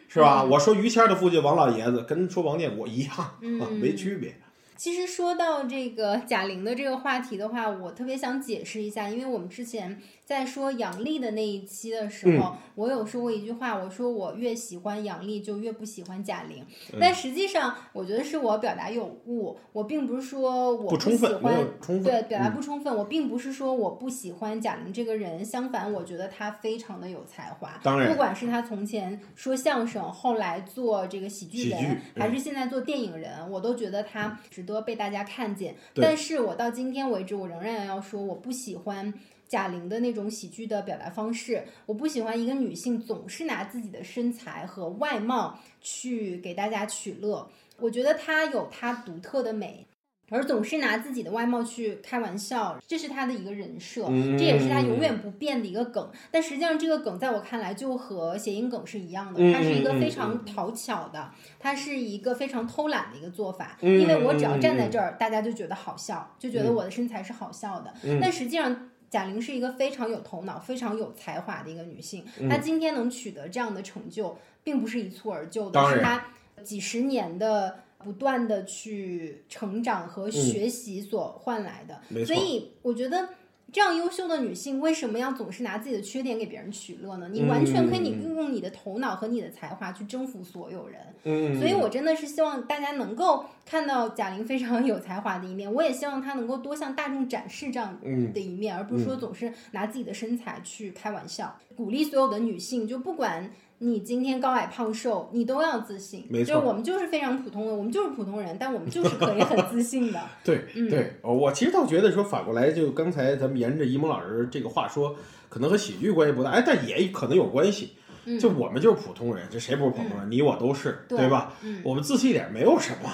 [0.07, 0.41] 是吧？
[0.43, 4.39] 嗯我说于谦的父亲王老爷子，跟说王建国一样，啊，嗯 没区别。
[4.77, 16.63] 其实说到这个贾玲的这个话题的话，我特别想解释一下，因为我们之前在说杨笠的那一期的时嗯候，我有说过一句话，我说我越喜欢杨笠就越不喜欢贾玲，
[16.93, 22.95] 嗯但实际上我觉得是我表达有误，我并不是说我喜不充分，没欢对，表达嗯不充分。
[22.95, 27.79] 我并不是说我不喜欢贾玲这个人，相反，我觉得她非常的有才华。
[27.81, 35.73] 当然不管是她从前说相声，后来做这个喜剧人，还是现在做电影人，我都觉得她值得被大家看见。
[35.95, 39.11] 但是我到今天为止，我仍然要说，我不喜欢。
[39.49, 47.49] 贾玲的那种喜剧的表达方式，我不喜欢一个女性总是拿自己的身材和外貌去给大家取乐。
[47.79, 49.87] 我觉得她有她独特的美，
[50.29, 56.09] 而总是拿自己的外貌去开玩笑，这是他的一个人设，嗯这也是他永远不变的一个梗。
[56.29, 63.77] 但实际上，这个梗在我看来就和谐音梗是一样的，嗯它是一个嗯非常讨巧的，它是一个非常偷懒的一个做法。
[63.81, 67.93] 嗯因为我只要站在这儿，大家就觉得好笑，就觉得我的身材是好笑的。
[68.03, 68.89] 嗯但实际上。
[69.09, 76.21] 贾玲是一个非常有头脑、非常有才华的一个女性，嗯她今天能取得这样的成就，并不是一蹴而就的，是她
[76.61, 81.99] 几十年的不断的去成长和学习所换来的。
[82.09, 83.27] 嗯所以我觉得。
[83.69, 87.27] 这样优秀的女性为什么要总是拿自己的缺点给别人取乐呢？
[87.29, 91.01] 你完全可以你运用你的头脑和你的才华去征服所有人。
[91.25, 101.53] 嗯，所以我真的是希望大家能够看到贾玲非常有才华的一面，我也希望她能够多向大众展示这样嗯的一面，而不是说总是拿自己的身材去开玩笑。
[101.77, 106.25] 鼓励所有的女性，就不管你今天高矮胖瘦，你都要自信。
[106.27, 110.19] 没错就是我们就是非常普通的，我们就是普通人，但我们就是可以很自信的。
[110.43, 115.15] 对嗯对，哦我其实倒觉得说反过来，就刚才咱们沿着一萌老师这个话说，
[115.47, 117.91] 可能和喜剧关系不大，哎，但也可能有关系。
[118.25, 120.29] 嗯就我们就是普通人，这谁不是普通人？
[120.29, 121.53] 你我都是，对吧？
[121.61, 123.09] 嗯我们自信一点没有什么，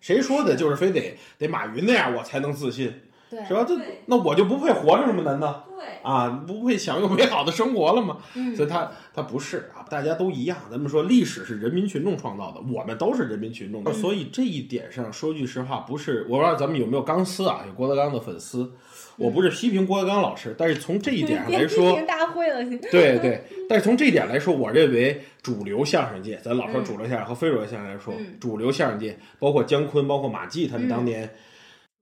[0.00, 2.92] 谁说的就是非得得马云那样我才能自信，
[3.30, 3.64] 对，是吧？
[3.66, 5.22] 这那我就不配活着什么？
[5.22, 5.64] 难道？
[5.78, 8.18] 对，啊，不配享有美好的生活了吗？
[8.34, 10.56] 嗯所以他他不是啊，大家都一样。
[10.70, 18.70] 咱们说历史是人民群众创造的，我们都是人民群众的，嗯所以这一点上说句实话，不是我不知道咱们有没有钢丝啊，有郭德纲的粉丝，
[19.16, 31.30] 我不是批评郭德纲老师，但是从这一点上来说，评大会了，对对，但是从这一点来说，我认为主流相声界，咱老说嗯主流相声和非主流相声来说，嗯主流相声界，包括姜昆，包括马季他们当年，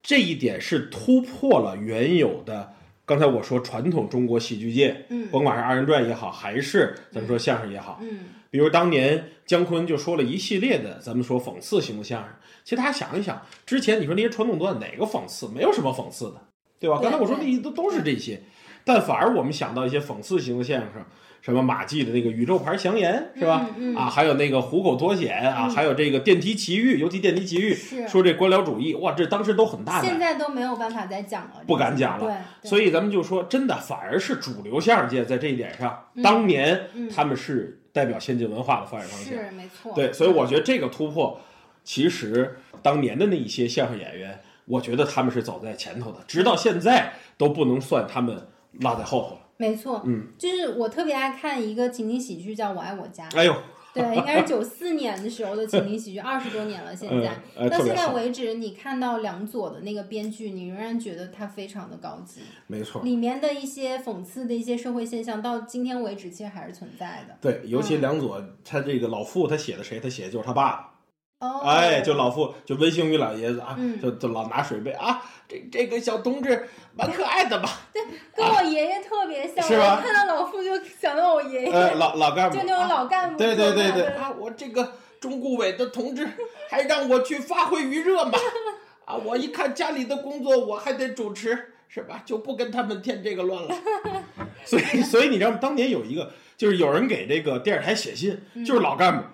[0.01, 2.73] 这一点是突破了原有的。
[3.05, 8.19] 刚才我说传统中国喜剧界，嗯甭管是二人转也好，还是咱们说相声也好，嗯
[8.51, 12.29] 比如当年姜昆就说了一系列的咱们说讽刺型的相声。
[12.63, 15.47] 其实大家想一想，之前你说那些传统段哪个讽刺？
[15.47, 16.41] 没有什么讽刺的，
[16.79, 16.97] 对吧？
[16.97, 18.41] 对刚才我说那些都都是这些。
[18.85, 21.03] 但反而我们想到一些讽刺型的相声，
[21.41, 23.65] 什么马季的那个宇宙牌祥言是吧？
[23.77, 27.73] 嗯嗯啊，还有那个虎口脱险啊，嗯还有这个电梯奇遇，尤其电梯奇遇，
[28.07, 30.05] 说这官僚主义，哇，这当时都很大胆。
[30.09, 39.33] 现在都没有办法再讲了，不敢讲了对，对所以咱们就说，真的反而是主流相声界在这一点上，当年嗯他们是代表先进文化的发展方向。
[39.33, 41.39] 是没错，对，所以我觉得这个突破，
[41.83, 49.41] 其实当年的那一些相声演员，我觉得他们是走在前头的，直到现在都不能算他们落在后头了。
[49.59, 53.53] 没错，嗯，就是我特别爱看一个情景喜剧叫《我爱我家》，哎呦，
[53.93, 57.29] 对，应该是九四年的时候的情景喜剧，二十多年了，现在。
[57.57, 63.01] 嗯现在为止，你看到梁左的那个编剧，你仍然觉得他非常的高级，没错。
[63.03, 67.35] 里面的一些讽刺的一些社会现象，到今天为止其实还是存在的。
[67.41, 69.99] 对，尤其梁左，他这个老傅，他写的谁？
[69.99, 70.98] 他写的就是他爸爸。
[71.39, 77.69] 哦，哎，就老傅，就温星宇老爷子啊，嗯就就老拿水杯啊，这这个小同志蛮可爱的吧？
[77.93, 78.03] 对
[78.35, 86.27] 跟我爷爷特别像，是吧看到老傅就想到我爷爷，呃，老老干部，就那种老干部对对对对啊，我这个中顾委的同志
[86.69, 88.37] 还让我去发挥余热嘛，
[89.05, 92.21] 啊，我一看家里的工作我还得主持，是吧？
[92.25, 93.73] 就不跟他们添这个乱了。
[94.65, 99.23] 所以，所以你知道当年有一个，就是有人给这个电视台写信，就是老干部。
[99.23, 99.29] 嗯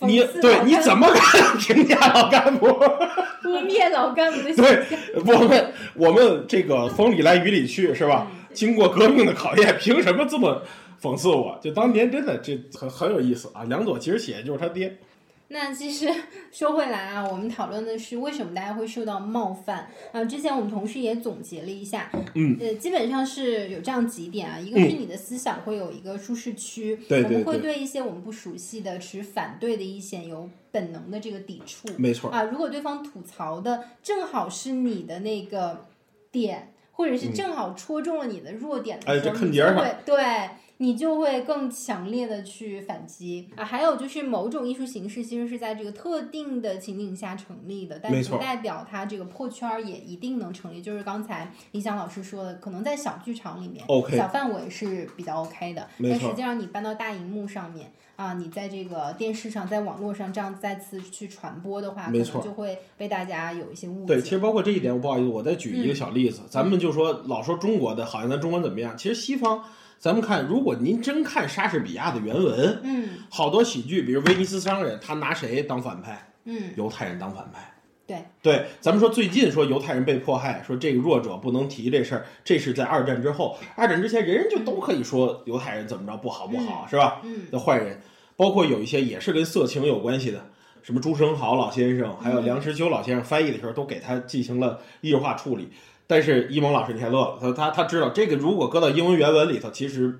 [0.00, 2.66] 讽刺对你怎么敢 评价老干部？
[3.44, 4.84] 污蔑老干部的对。
[5.26, 8.26] 我们，我们这个风里来雨里去，是吧？
[8.52, 10.62] 经过革命的考验，凭什么这么
[11.00, 11.58] 讽刺我？
[11.62, 13.62] 就当年真的这很很有意思啊！
[13.68, 14.96] 梁左其实写的就是他爹。
[15.52, 16.08] 那其实
[16.52, 20.24] 说回来啊，我们讨论的是为什么大家会受到冒犯啊。
[20.24, 32.44] 之前我们同事也总结了一下，嗯，呃，基本上是有这样几点啊，一个是你的思想会有一个舒适区，对对我们会对对一些我们不熟悉的、持反对的意见有本能的这个抵触，没错啊。
[32.44, 35.86] 如果对方吐槽的正好是你的那个
[36.30, 40.50] 点，或者是正好戳中了你的弱点的哎时候，这坑节儿上你就会对。
[40.82, 50.80] 你就会更强烈的去反击啊，还有就是某种艺术形式其实是在这个特定的情景下成立的，但不代表它这个破圈儿也一定能成立。
[50.80, 64.14] 就是刚才李想老师说的，可能在小剧场里面 OK 小范围是比较 OK 的，但实际上你搬到大荧幕上面啊，你在这个电视上、在网络上这样再次去传播的话，可没错能就会被大家有一些误解。
[64.14, 68.96] 对，其实包括这一点，我不好意思，我再举一个小例嗯子，咱们就说老说中国的，好像咱中国怎么样？
[68.96, 69.62] 其实西方，
[70.00, 76.32] 咱们看，如果您真看莎士比亚的原文，嗯好多喜剧，比如威尼斯商人，他拿谁当反派？
[76.46, 77.74] 嗯，犹太人当反派。
[78.06, 87.20] 对对，咱们说最近说犹太人被迫害，说这个弱者不能提这事儿，这是在二战之后，二战之前人人就都可以说犹太人怎么着不好不好，是吧？
[87.22, 88.00] 嗯的坏人，
[88.36, 90.42] 包括有一些也是跟色情有关系的，
[90.82, 95.68] 什么朱生豪老先生，还有梁实秋老先生翻译的时候，都给他进行了艺术化处理。
[96.10, 100.18] 但是伊蒙老师你还乐了，他他他知道这个如果搁到英文原文里头，其实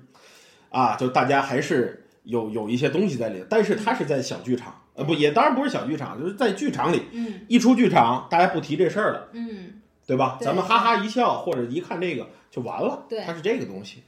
[0.69, 9.73] 啊，就大家还是有有一些东西在里头，但是他是在小剧场，呃不也当然不是小剧场，就是在剧场里，嗯一出剧场大家不提这事儿了，嗯。
[10.07, 10.35] 对吧？
[10.39, 14.03] 对咱们哈哈一笑，或者一看这个就完了，对它是这个东西。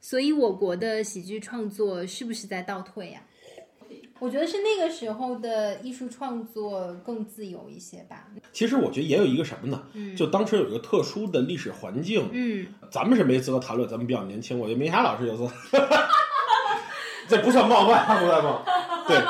[0.00, 3.22] 所以我国的喜剧创作是不是在倒退呀、
[4.24, 8.26] 我觉得是那个时候的艺术创作更自由一些吧。
[8.54, 9.82] 其实我觉得也有一个什么呢？
[9.92, 14.58] 嗯就当时有一个特殊的历史环境，嗯，咱们是没资格谈论，咱们比较年轻。
[14.58, 15.52] 我觉得明霞老师有资格，
[17.28, 18.74] 这不算冒犯，不算冒犯。
[19.06, 19.22] 对。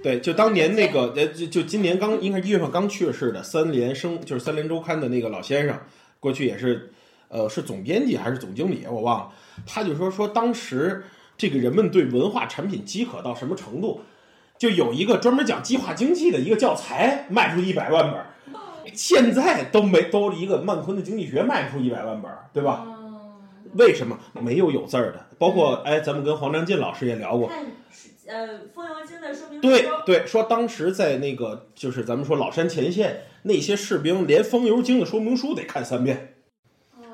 [0.00, 5.76] 对，就当年那个，呃，就就今年刚应该一月份刚去世的三联生，就是三联周刊的那个老先生，
[6.20, 6.92] 过去也是，
[7.26, 9.32] 呃，是总编辑还是总经理，我忘了。
[9.66, 11.02] 他就说说当时
[11.36, 14.00] 这个人们对文化产品饥渴到什么程度，
[14.58, 18.26] 就有一个专门讲计划经济的一个教材卖出一百万本儿，
[18.92, 22.84] 现在都没都一个曼昆的经济学卖不出一百万本儿，对吧？
[23.74, 25.26] 为什么没有有字儿的？
[25.38, 27.50] 包括哎，咱们跟黄章进老师也聊过，
[28.26, 36.34] 呃风油精的说明对，对，说当时在那个就是咱们说老山前线那些士兵，连风油精的说明书得看三遍。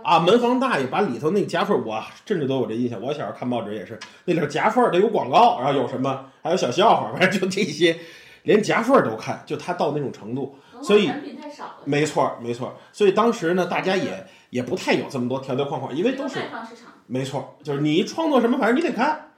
[0.04, 3.00] 啊，门房大爷把里头那个夹缝儿，我甚至都有这印象。
[3.00, 7.96] 我小时候看报纸也是，那里头夹缝儿得有广告，然后有什么，还有小笑话，反正就这些，
[8.42, 10.56] 连夹缝儿都看，就他到那种程度。
[10.82, 11.10] 所以
[11.84, 12.74] 没错儿，没错儿。
[12.92, 16.38] 所以当时呢，大家也也不太有这么多条条框框，因为都是。
[17.06, 19.30] 没错，就是你创作什么，反正你得看，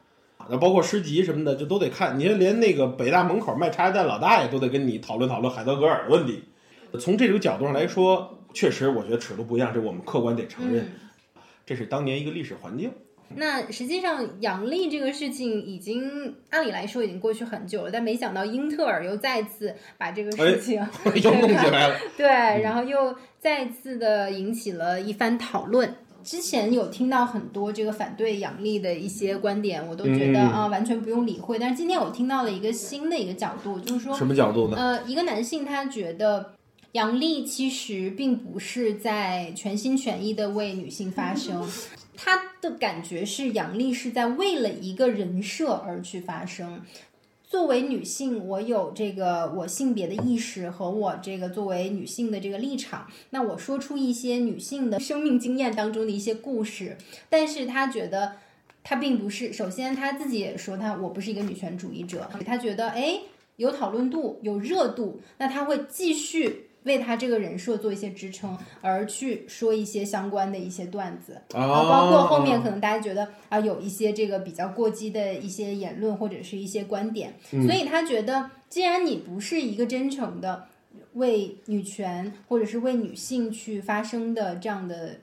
[0.48, 2.18] 那包括诗集什么的，就都得看。
[2.18, 6.42] 你看，连那个北大门口卖茶叶蛋老大爷都得跟你讨论讨论海德格尔的问题。
[6.98, 12.90] 从这个角度上来说，确实我觉得尺度不一样，这我们客观得承认，嗯这是当年一个历史环境。
[13.34, 20.76] 那实际上杨笠这个事情已经按理来说已经过去很久了，但没想到英特尔又再次把这个事情、
[21.22, 21.96] 又弄起来了。
[22.16, 22.26] 对，
[22.62, 25.94] 然后又再次的引起了一番讨论。
[26.24, 31.58] 之前有听到很多这个反对杨笠的一些观点，我都觉得嗯啊、完全不用理会。
[31.58, 34.76] 但是今天我听到了一个新的一个角度，就是说什么角度呢？
[34.76, 36.52] 呃，一个男性他觉得
[36.96, 41.68] 杨笠其实并不是在全心全意的为女性发声，
[42.16, 46.80] 她的感觉是杨笠是在为了一个人设而去发声。
[47.44, 56.96] 作为女性，我有这个我性别的意识和我这个作为女性的这个立场，那我说出一些女性的生命经验当中的一些故事，
[57.28, 58.36] 但是她觉得
[58.82, 63.20] 她并不是，首先她自己也说她我不是一个女权主义者，她觉得哎
[63.56, 71.34] 有讨论度有热度，那她会继续为他这个人设做一些支撑，而去说一些相关的一些段子。
[71.52, 80.68] 啊啊，包括后面可能大家觉得啊，有一些这个比较过激的一些言论或者是一些观点，所以他觉得，既然你不是一个真诚的
[81.14, 85.16] 为女权或者是为女性去发声的这样的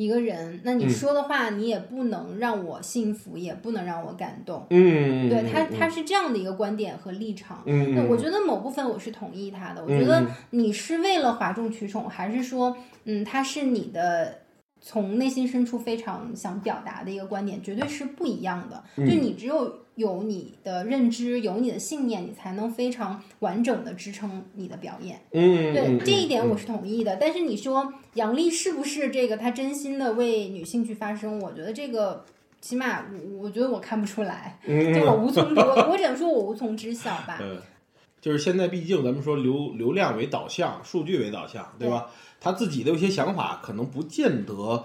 [0.00, 4.66] 一个人，那你说的话你也不能让我幸福，也不能让我感动。
[4.70, 7.62] 嗯，对他，嗯他是这样的一个观点和立场。
[7.66, 9.82] 嗯，那嗯我觉得某部分我是同意他的。
[9.82, 14.38] 我嗯觉得嗯你是为了哗众取宠，还是说，嗯，他是你的
[14.80, 18.82] 从内心深处非常想表达的一个观点，绝对是不一样的。
[18.96, 25.20] 嗯就你只有有你的认知，有你的信念，你才能非常完整的支撑你的表演。
[25.32, 27.16] 嗯，对嗯这一点我嗯是同意的。
[27.16, 31.38] 但是你说杨笠是不是这个他真心的为女性去发声？
[31.40, 32.24] 我觉得这个。
[32.62, 37.38] 起码我我觉得我看不出来，嗯 就我无从我我只能说我无从知晓吧。
[37.40, 37.56] 嗯，
[38.20, 42.10] 就是现在，毕竟咱们说流流量为导向，数据为导向，对吧？
[42.40, 44.84] 他自己的有些想法可能不见得，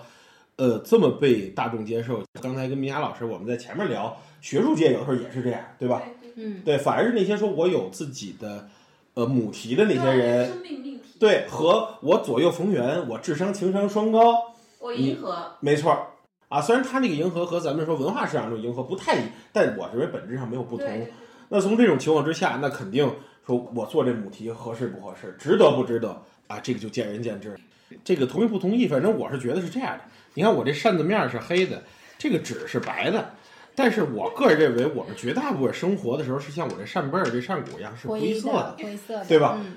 [0.57, 2.21] 呃，这么被大众接受。
[2.41, 6.01] 刚才跟明雅老师我们在前面聊，学术界有时候也是这样，对吧？
[6.35, 8.67] 嗯，对，反而是那些说我有自己的
[9.13, 16.07] 呃母题的那些人，生命命题，对，和我左右逢源，我智商情商双高，我迎合，没错儿
[16.49, 16.61] 啊。
[16.61, 19.21] 虽然他那个迎合和咱们说文化市场中迎合不太一，
[19.53, 21.07] 但我认为本质上没有不同。
[21.47, 23.09] 那从这种情况之下，那肯定
[23.45, 26.59] 说我做这母题合适不合适，值得不值得啊？
[26.59, 27.55] 这个就见仁见智。
[28.03, 30.03] 这个同意不同意，反正我是觉得是这样的。
[30.33, 31.81] 你看我这扇子面儿是黑的，
[32.17, 33.29] 这个纸是白的，
[33.75, 39.73] 但是我个人认为，我们绝大部分生活的时候是像我这扇贝儿、这扇骨一样是灰灰色的，灰色的，对吧嗯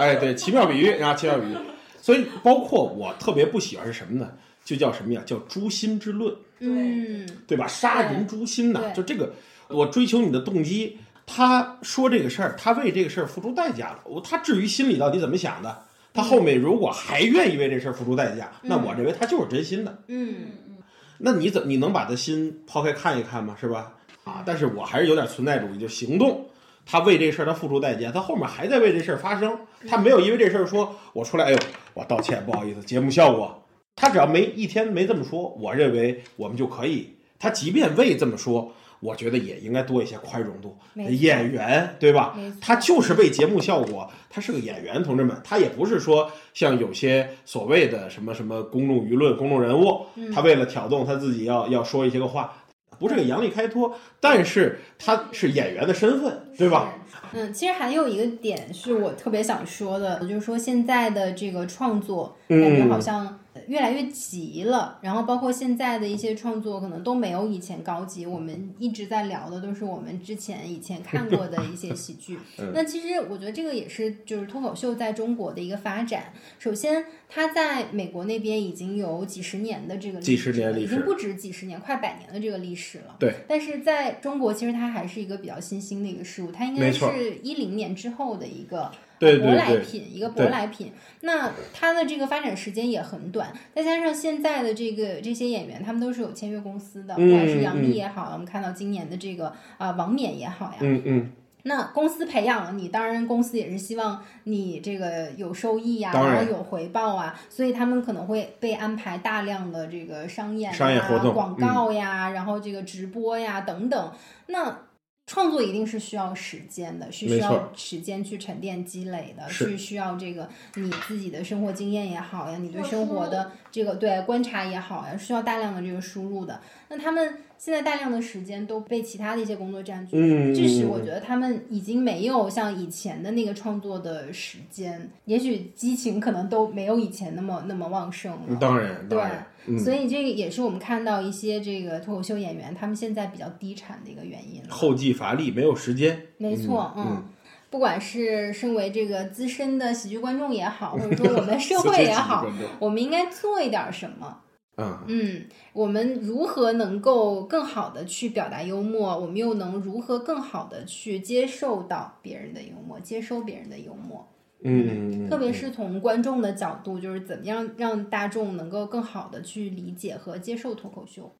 [0.00, 1.56] 哎，对，奇妙比喻啊，奇妙比喻。
[2.00, 4.32] 所以，包括我特别不喜欢是什么呢？
[4.64, 5.22] 就叫什么呀？
[5.26, 6.34] 叫诛心之论。
[6.60, 7.66] 嗯，对吧？
[7.66, 9.32] 杀人诛心呐，对就这个，
[9.68, 10.98] 我追求你的动机。
[11.26, 14.00] 他说这个事儿，他为这个事儿付出代价了。
[14.04, 15.85] 我他至于心里到底怎么想的，
[16.16, 20.02] 他后面如果还愿意为这事儿付出代价，那我认为他就是真心的。
[20.08, 20.76] 嗯嗯，
[21.18, 23.54] 那你怎你能把他心抛开看一看吗？
[23.60, 23.92] 是吧？
[24.24, 26.46] 啊，但是我还是有点存在主义，就行动。
[26.86, 29.58] 他为这事儿他付出代价，他后面还在为这事儿发声。
[29.88, 31.58] 他没有因为这事儿说我出来，哎呦，
[31.94, 33.62] 我道歉，不好意思，节目效果。
[33.94, 37.16] 他只要没一天没这么说，我认为我们就可以。
[37.38, 38.72] 他即便未这么说，
[39.06, 40.76] 我觉得也应该多一些宽容度。
[40.94, 42.36] 演员对吧？
[42.60, 52.64] 他就是为节目效果，他是个演员，同志们，他也不是说像有些所谓的什么什么公众舆论、公众人物，嗯他为了挑动他自己要要说一些个话，
[52.98, 56.92] 不是个杨丽开脱，但是他是演员的身份，对吧？
[57.32, 63.38] 嗯，其实还有一个点是我特别想说的，就是说现在的这个创作感觉嗯好像
[63.68, 68.24] 越来越急了，然后包括现在的一些创作可能都没有以前高级。
[68.26, 72.38] 我们一直在聊的都是我们之前以前看过的一些喜剧。
[72.58, 76.32] 嗯那其实我觉得这个也是就是脱口秀在中国的一个发展。
[76.58, 83.16] 首先，它在美国那边已经有几十年的这个历史几十年历史已经不止几十年，快百年的这个历史了。
[83.18, 90.92] 对，但是在中国，其实它还是一个比较新兴的一个事物，它应该是一零年之后的一个对舶来品，一个舶来品。
[91.22, 106.36] 那它的这个发展时间也很短，再加上现在的这个这些演员，他们都是有签约公司的，嗯不管是杨幂也好，我们看到今年的这个啊、王冕也好呀，嗯嗯，那公司培养了你，当然公司也是希望你这个有收益呀、当然。
[106.36, 114.12] 然后有回报啊，所以他们可能会被安排大量的这个商演、啊、商业活动广告呀，然后这个直播呀等等。
[114.48, 114.78] 那
[115.26, 126.60] 创作一定是需要时间的，是需要时间去沉淀积累的，是是需要这个你自己的生活经验也好呀，你对生活的这个对观察也好呀，需要大量的这个输入的。
[126.88, 138.38] 那他们现在大量的时间都被其他的一些工作占据，嗯致使我觉得他们已经没有像以前的那个创作的时间，也许激情可能都没有以前那么那么旺盛了。
[138.48, 139.20] 嗯当然对，
[139.66, 144.68] 嗯，所以这个也是我们看到一些这个脱口秀演员他们现在比较低产的一个原因了。
[144.70, 146.20] 后继乏力，没有时间。
[146.38, 147.24] 没错，嗯嗯。
[147.68, 152.46] 不管是身为这个资深的喜剧观众也好， 或者说我们社会也好
[152.78, 154.38] 我们应该做一点什么。
[154.76, 159.18] 嗯嗯，我们如何能够更好的去表达幽默？
[159.18, 164.28] 我们又能如何更好的去接受到别人的幽默，接收别人的幽默？
[164.62, 171.30] 嗯特别是从观众的角度，就是怎么样让大众能够更好的去理解和接受脱口秀。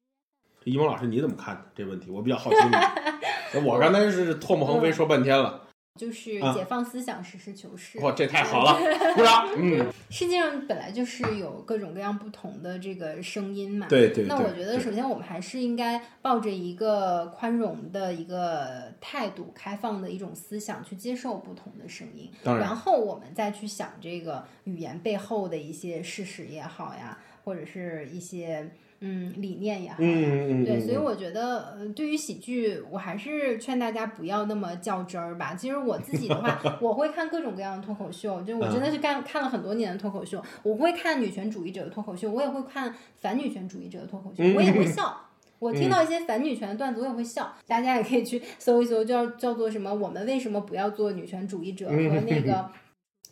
[0.63, 2.09] 一萌老师你怎么看这问题？
[2.09, 2.75] 我比较好奇你。
[3.65, 5.66] 我刚才是唾沫横飞说半天了，
[5.97, 7.99] 就是啊解放思想，实事求是。
[7.99, 8.79] 哇，这太好了，
[9.15, 9.47] 鼓掌。
[9.57, 13.87] 嗯，世界上本来就是有各种各样不同的这个声音嘛。
[13.89, 14.25] 对对对。
[14.27, 28.69] 那我觉得，首先我们还是应该抱着一个宽容的一个态度，开放的一种思想去接受不同的声音，当然然后我们再去想这个语言背后的一些事实也好呀，或者是一些
[28.99, 30.09] 嗯理念也好呀。
[30.09, 35.53] 嗯嗯嗯，对，所以嗯我觉得，呃，对于喜剧，我还是劝大家不要那么较真儿吧。
[35.55, 45.21] 其实我自己的话， 我会看各种各样的脱口秀，就我真嗯的是干看了很多年的脱口秀，我会看女权主义者的脱口秀，我也会看反女权主义者的脱口秀，我也会笑。
[45.59, 47.51] 我听到一些反女权的段子，我也会笑。
[47.65, 49.91] 大家也可以去搜一搜，叫叫做什么？
[49.91, 51.87] 我们为什么不要做女权主义者？
[51.89, 52.69] 和那个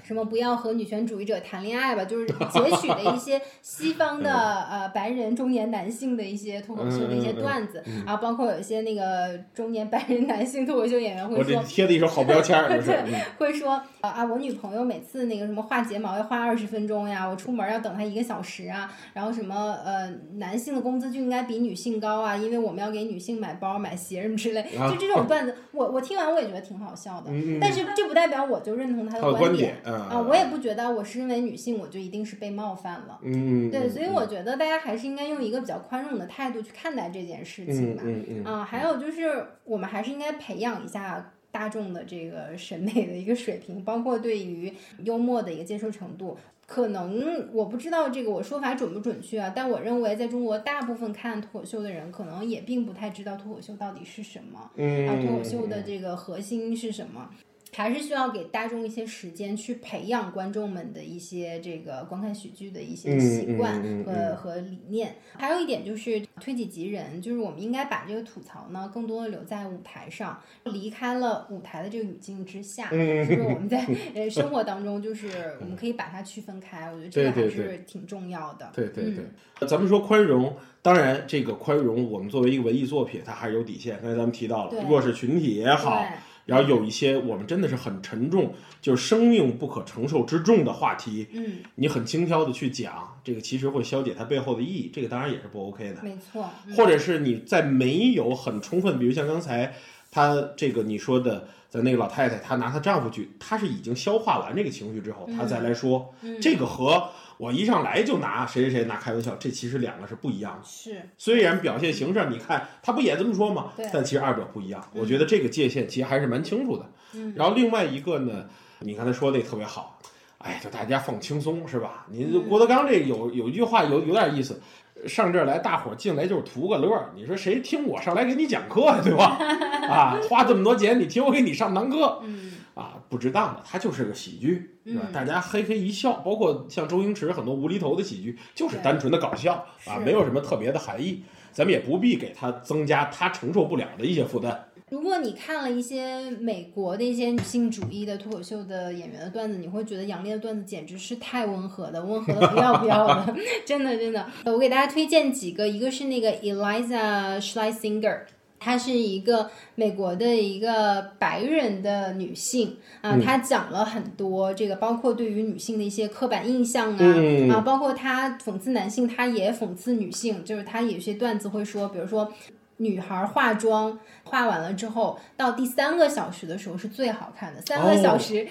[0.05, 4.31] 什么不要和女权主义者谈恋爱吧，就是 截取的一些西方的
[4.69, 11.63] 呃白人中年男性的一些脱口秀的一些段子，啊，包括有一些那个中年白人男性脱口秀演员会说。
[11.63, 12.91] 贴的一手好标签， 就是。
[12.91, 33.19] 对嗯，会说啊啊，我女朋友每次那个什么画睫毛要花二十分钟呀，我出门要等她一个小时啊，然后什么呃，男性的工资就应该比女性高啊，因为我们要给女性买包、买鞋什么之类，啊就这种段子，我我听完我也觉得挺好笑的，但是这不代表我就认同他的他的观点点啊，我也不觉得我身为女性我就一定是被冒犯了。
[33.23, 38.03] 嗯嗯，对，嗯所以我觉得大家还是应该用一个比较宽容的态度去看待这件事情嗯吧。
[38.05, 44.73] 嗯嗯啊，还有就是我们还是应该培养一下大众的这个审美的一个水平，包括对于
[45.03, 46.37] 幽默的一个接受程度。
[46.67, 57.29] 可能我不知道这个我说法准不准确啊，但我认为在中国大部分看脱口秀的人，可能也并不太知道脱口秀到底是什么，嗯，啊，脱口秀的这个核心是什么。
[57.75, 65.15] 还是需要给大众一些时间去培养观众们的一些这个观看喜剧的一些嗯习惯嗯嗯和、嗯和理念。
[65.37, 72.89] 还有一点就是推己及人，就是我们应该把这个吐槽呢，更多的留在舞台上，离开了舞台的这个语境之下。
[72.91, 75.27] 嗯就是我们在呃生活当中，就是
[75.59, 76.91] 我们可以把它区分开。
[76.91, 78.71] 我觉得这个还是挺重要的。
[78.73, 79.25] 对对对
[79.59, 83.99] 嗯，咱们说宽容，当然这个宽容，我们作为一个文艺作品，它还是有底线。
[84.01, 96.03] 刚才咱们提到了弱势群体也好，对然后有一些我们真的是很沉重，就是生命不可承受之重的话题，嗯，你很轻佻的去讲，这个其实会消解它背后的意义，这个当然也是不 OK 的。
[96.03, 96.49] 没错。
[96.67, 99.73] 嗯或者是你在没有很充分，比如像刚才
[100.11, 110.65] 他这个你说的，在那个老太太，她拿她丈夫去，她是已经消化完这个情绪之后，她再来说，嗯这个和我一上来就拿谁谁谁拿开玩笑，这其实两个是不一样的。
[110.65, 113.89] 是虽然表现形式上你看他不也这么说吗对？
[113.91, 114.81] 但其实二者不一样。
[114.93, 116.89] 我觉得这个界限其实还是蛮清楚的。
[117.13, 118.45] 嗯然后另外一个呢，
[118.79, 119.99] 你刚才说的也特别好，
[120.37, 122.05] 哎，就大家放轻松是吧？
[122.09, 124.61] 你嗯郭德纲这有有一句话有有点意思，
[125.07, 129.37] 上这儿来大伙儿进来就是图个乐儿，你说谁听我上来给你讲课呀，对吧？
[129.89, 135.01] 啊，花这么多钱你听我给你上堂课，嗯啊，不值当的，它就是个喜剧，对吧？
[135.07, 141.23] 嗯大家嘿嘿一笑，包括像周星驰很多无厘头的喜剧，就是单纯的搞笑啊，没有什么特别的含义。
[141.51, 144.65] 咱们也不必给他增加他承受不了的一些负担。
[144.95, 153.35] 如果你看了一些美国的一些女性主义的脱口秀的演员的段子，你会觉得杨笠的段子简直是太温和的，温和的不要不要的，
[153.67, 154.25] 真的真的。
[154.45, 158.19] 我给大家推荐几个，一个是那个 Eliza Schlesinger。
[158.57, 172.31] 她是一个美国的一个白人的女性啊，她讲了很多这个，包括对于女性的一些刻板印象啊、嗯啊，包括她讽刺男性，她也讽刺女性，就是她有些段子会说，比如说
[172.77, 178.47] 女孩化妆化完了之后，到第三个小时的时候是最好看的，三个小时。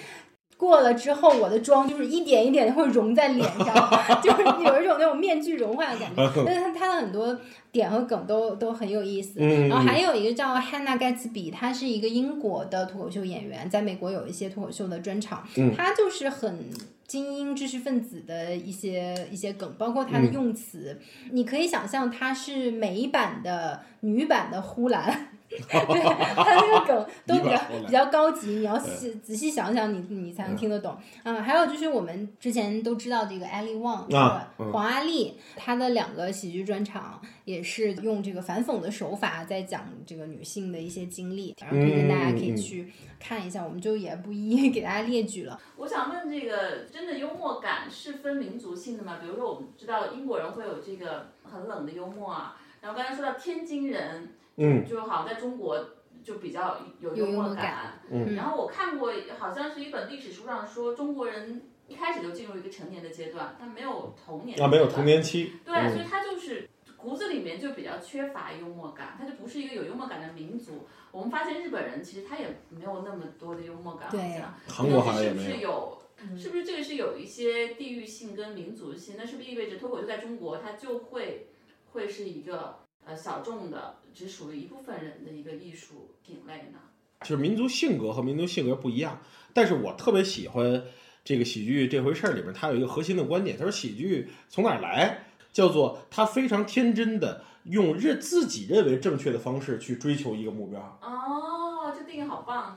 [0.56, 3.74] 过了之后，我的妆就是一点一点地会融在脸上，
[4.22, 6.44] 就是有一种那种面具融化的感觉。
[6.46, 7.36] 但是它它的很多
[7.72, 9.40] 点和梗都都很有意思。
[9.40, 15.44] 嗯然后还有一个叫 Hannah Gatsby，她是一个英国的脱口秀演员，在美国有一些脱口秀的专场。
[15.56, 16.70] 嗯她就是很
[17.06, 21.00] 精英知识分子的一些一些梗，包括他的用词，
[21.30, 25.33] 你可以想象他是美版的女版的呼兰。
[25.58, 26.00] 对，
[26.34, 30.96] 他那个梗都比较比较高级，你要细仔细想想，你你才能听得懂。
[31.22, 45.58] 啊，还有就是我们之前都知道这个 Ali Wong 啊黄阿丽，她的两个喜剧专场也是用这个反讽的手法在讲这个女性的一些经历，然后推荐大家可以去看一下，我们就也不一一给大家列举了。
[45.76, 49.18] 我想问，这个真的幽默感是分民族性的吗？
[49.20, 55.82] 比如说，我们知道英国人会有这个很冷的幽默啊，然后刚才说到天津人，嗯，就好像在中国
[56.22, 66.68] 就比较有有幽默默感嗯然后我看过，好像是一本历史书上说，中国人一开始就进入一个成年的阶段，他没有童年啊，没有阶段童年期，对，嗯所以他就是
[66.98, 70.86] 骨子里面就比较缺乏幽默感，他就不是一个有幽默感的民族。
[71.10, 75.56] 我们发现日本人其实他也没有那么多的幽默感，好对像韩国好像也是不没有。
[75.56, 75.98] 是有？
[76.38, 79.14] 是不是这个是有一些地域性跟民族性？
[79.18, 81.48] 那是不是意味着脱口秀在中国它就会
[81.94, 86.80] 会是一个呃小众的，只属于一部分人的一个艺术品类呢？
[87.20, 89.20] 就是民族性格和民族性格不一样，
[89.54, 90.82] 但是我特别喜欢
[91.22, 100.80] 这个喜剧这回事儿里面，它有一个核心的观点，他说喜剧从哪儿来，叫做他非常天真的用认自己认为正确的方式去追求一个目标。
[101.00, 102.76] 哦，这定义好棒！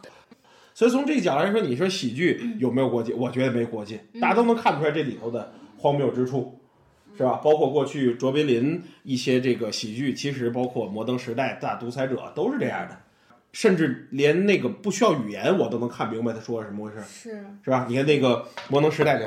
[0.75, 3.15] 所以从这个角度来说，你说喜剧有没有国界？
[3.15, 6.59] 我觉得没国界，大家都能看出来这里头的荒谬之处，
[7.17, 7.41] 是吧？
[7.43, 12.97] 包括过去卓别林一些这个喜剧，其实包括《摩登时代》《大独裁者》都是这样的，
[13.51, 17.87] 甚至连那个不需要语言我都能看明白他说的什么回事，是，是吧？
[17.89, 18.35] 你看那个
[18.69, 19.25] 《摩登时代》里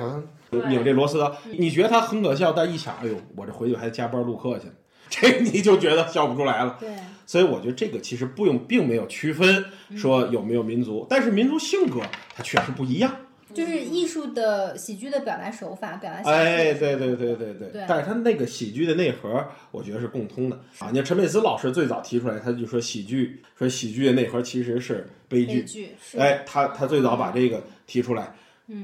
[0.68, 4.74] 拧这螺丝刀，你觉得他很可笑，但一想，哎呦，我这回去还加班录课去了，
[5.10, 6.76] 这你就觉得笑不出来了。
[6.78, 6.88] 对，
[7.26, 9.64] 所以我觉得这个其实不用，并没有区分
[9.96, 12.00] 说有没有民族，但是民族性格
[12.34, 13.12] 它确实不一样。
[13.54, 16.30] 就是艺术的喜剧的表达手法，表达。
[16.30, 20.88] 哎，对对对对对对但是他那个喜剧的内核，我觉得是共通的啊。
[20.90, 25.60] 你看陈佩斯老师最早提出来，他就说喜剧，说喜剧的内核其实是悲剧。
[25.60, 28.34] 悲剧是，哎，他他最早把这个提出来，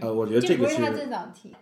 [0.00, 0.82] 呃，我觉得这个是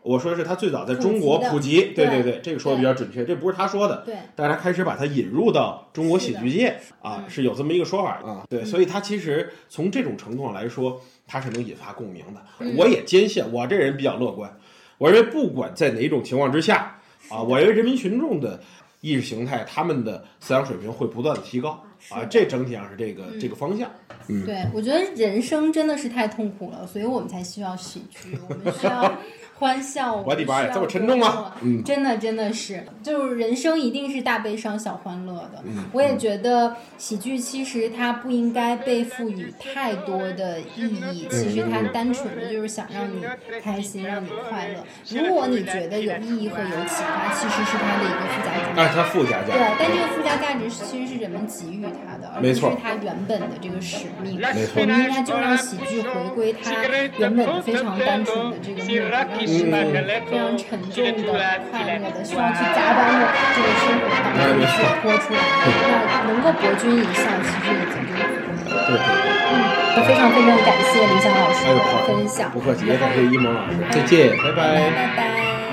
[0.02, 8.44] 我说的是他最早在中国普及，对对对，这个说的比较准确，这不是他说的，对，但是他开始把它引入到中国喜剧界啊，嗯是有这么一个说法啊。
[8.48, 12.40] 对，所以他其实从这种程度上来说，他是能引发共鸣的。
[12.60, 14.58] 嗯我也坚信，我这人比较乐观，
[14.98, 16.98] 我认为不管在哪种情况之下
[17.28, 18.60] 啊，我认为人民群众的
[19.04, 21.78] 意识形态，他们的思想水平会不断的提高
[22.08, 23.90] 啊，这整体上是这个这个方向。
[24.28, 29.12] 嗯，对，我觉得人生真的是太痛苦了，所以我们才需要喜剧，我们需要
[29.58, 30.16] 欢笑。
[30.16, 35.62] 我的妈呀这么沉重吗嗯真的真的是，就是人生一定是大悲伤小欢乐的。
[35.64, 43.24] 嗯我也觉得喜剧其实它不应该被赋予太多的意义，其实它单纯的就是想让你
[43.62, 44.84] 开心，让你快乐。
[45.10, 48.80] 如果你觉得有意义和有启发，其实是它的一个附加价值。
[48.80, 54.40] 哎，它附加价对，，但这个附加价值是其实是人们给予它的，而不是它原本的这个使命。
[54.40, 56.72] 没错我们应该就让喜剧回归它
[57.18, 61.32] 原本的非常单纯的这个目的，非常沉重的、
[61.70, 63.22] 快乐的，需要去加班的
[63.54, 65.40] 这个生活当中去播出来。
[65.86, 68.82] 那能够博君一笑，其实已经就是足够了。
[68.86, 70.04] 对对对。
[70.04, 71.70] 非常非常感谢李想老师的
[72.06, 74.62] 分享，不客气，也感谢一萌老师，再见，拜拜拜。
[74.90, 75.22] 拜拜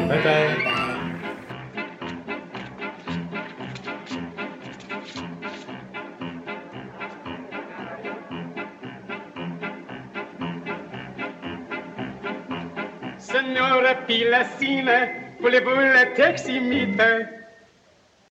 [0.07, 0.80] 拜拜拜。
[13.91, 14.91] la pilacine,
[15.39, 17.01] voulez-vous la teximite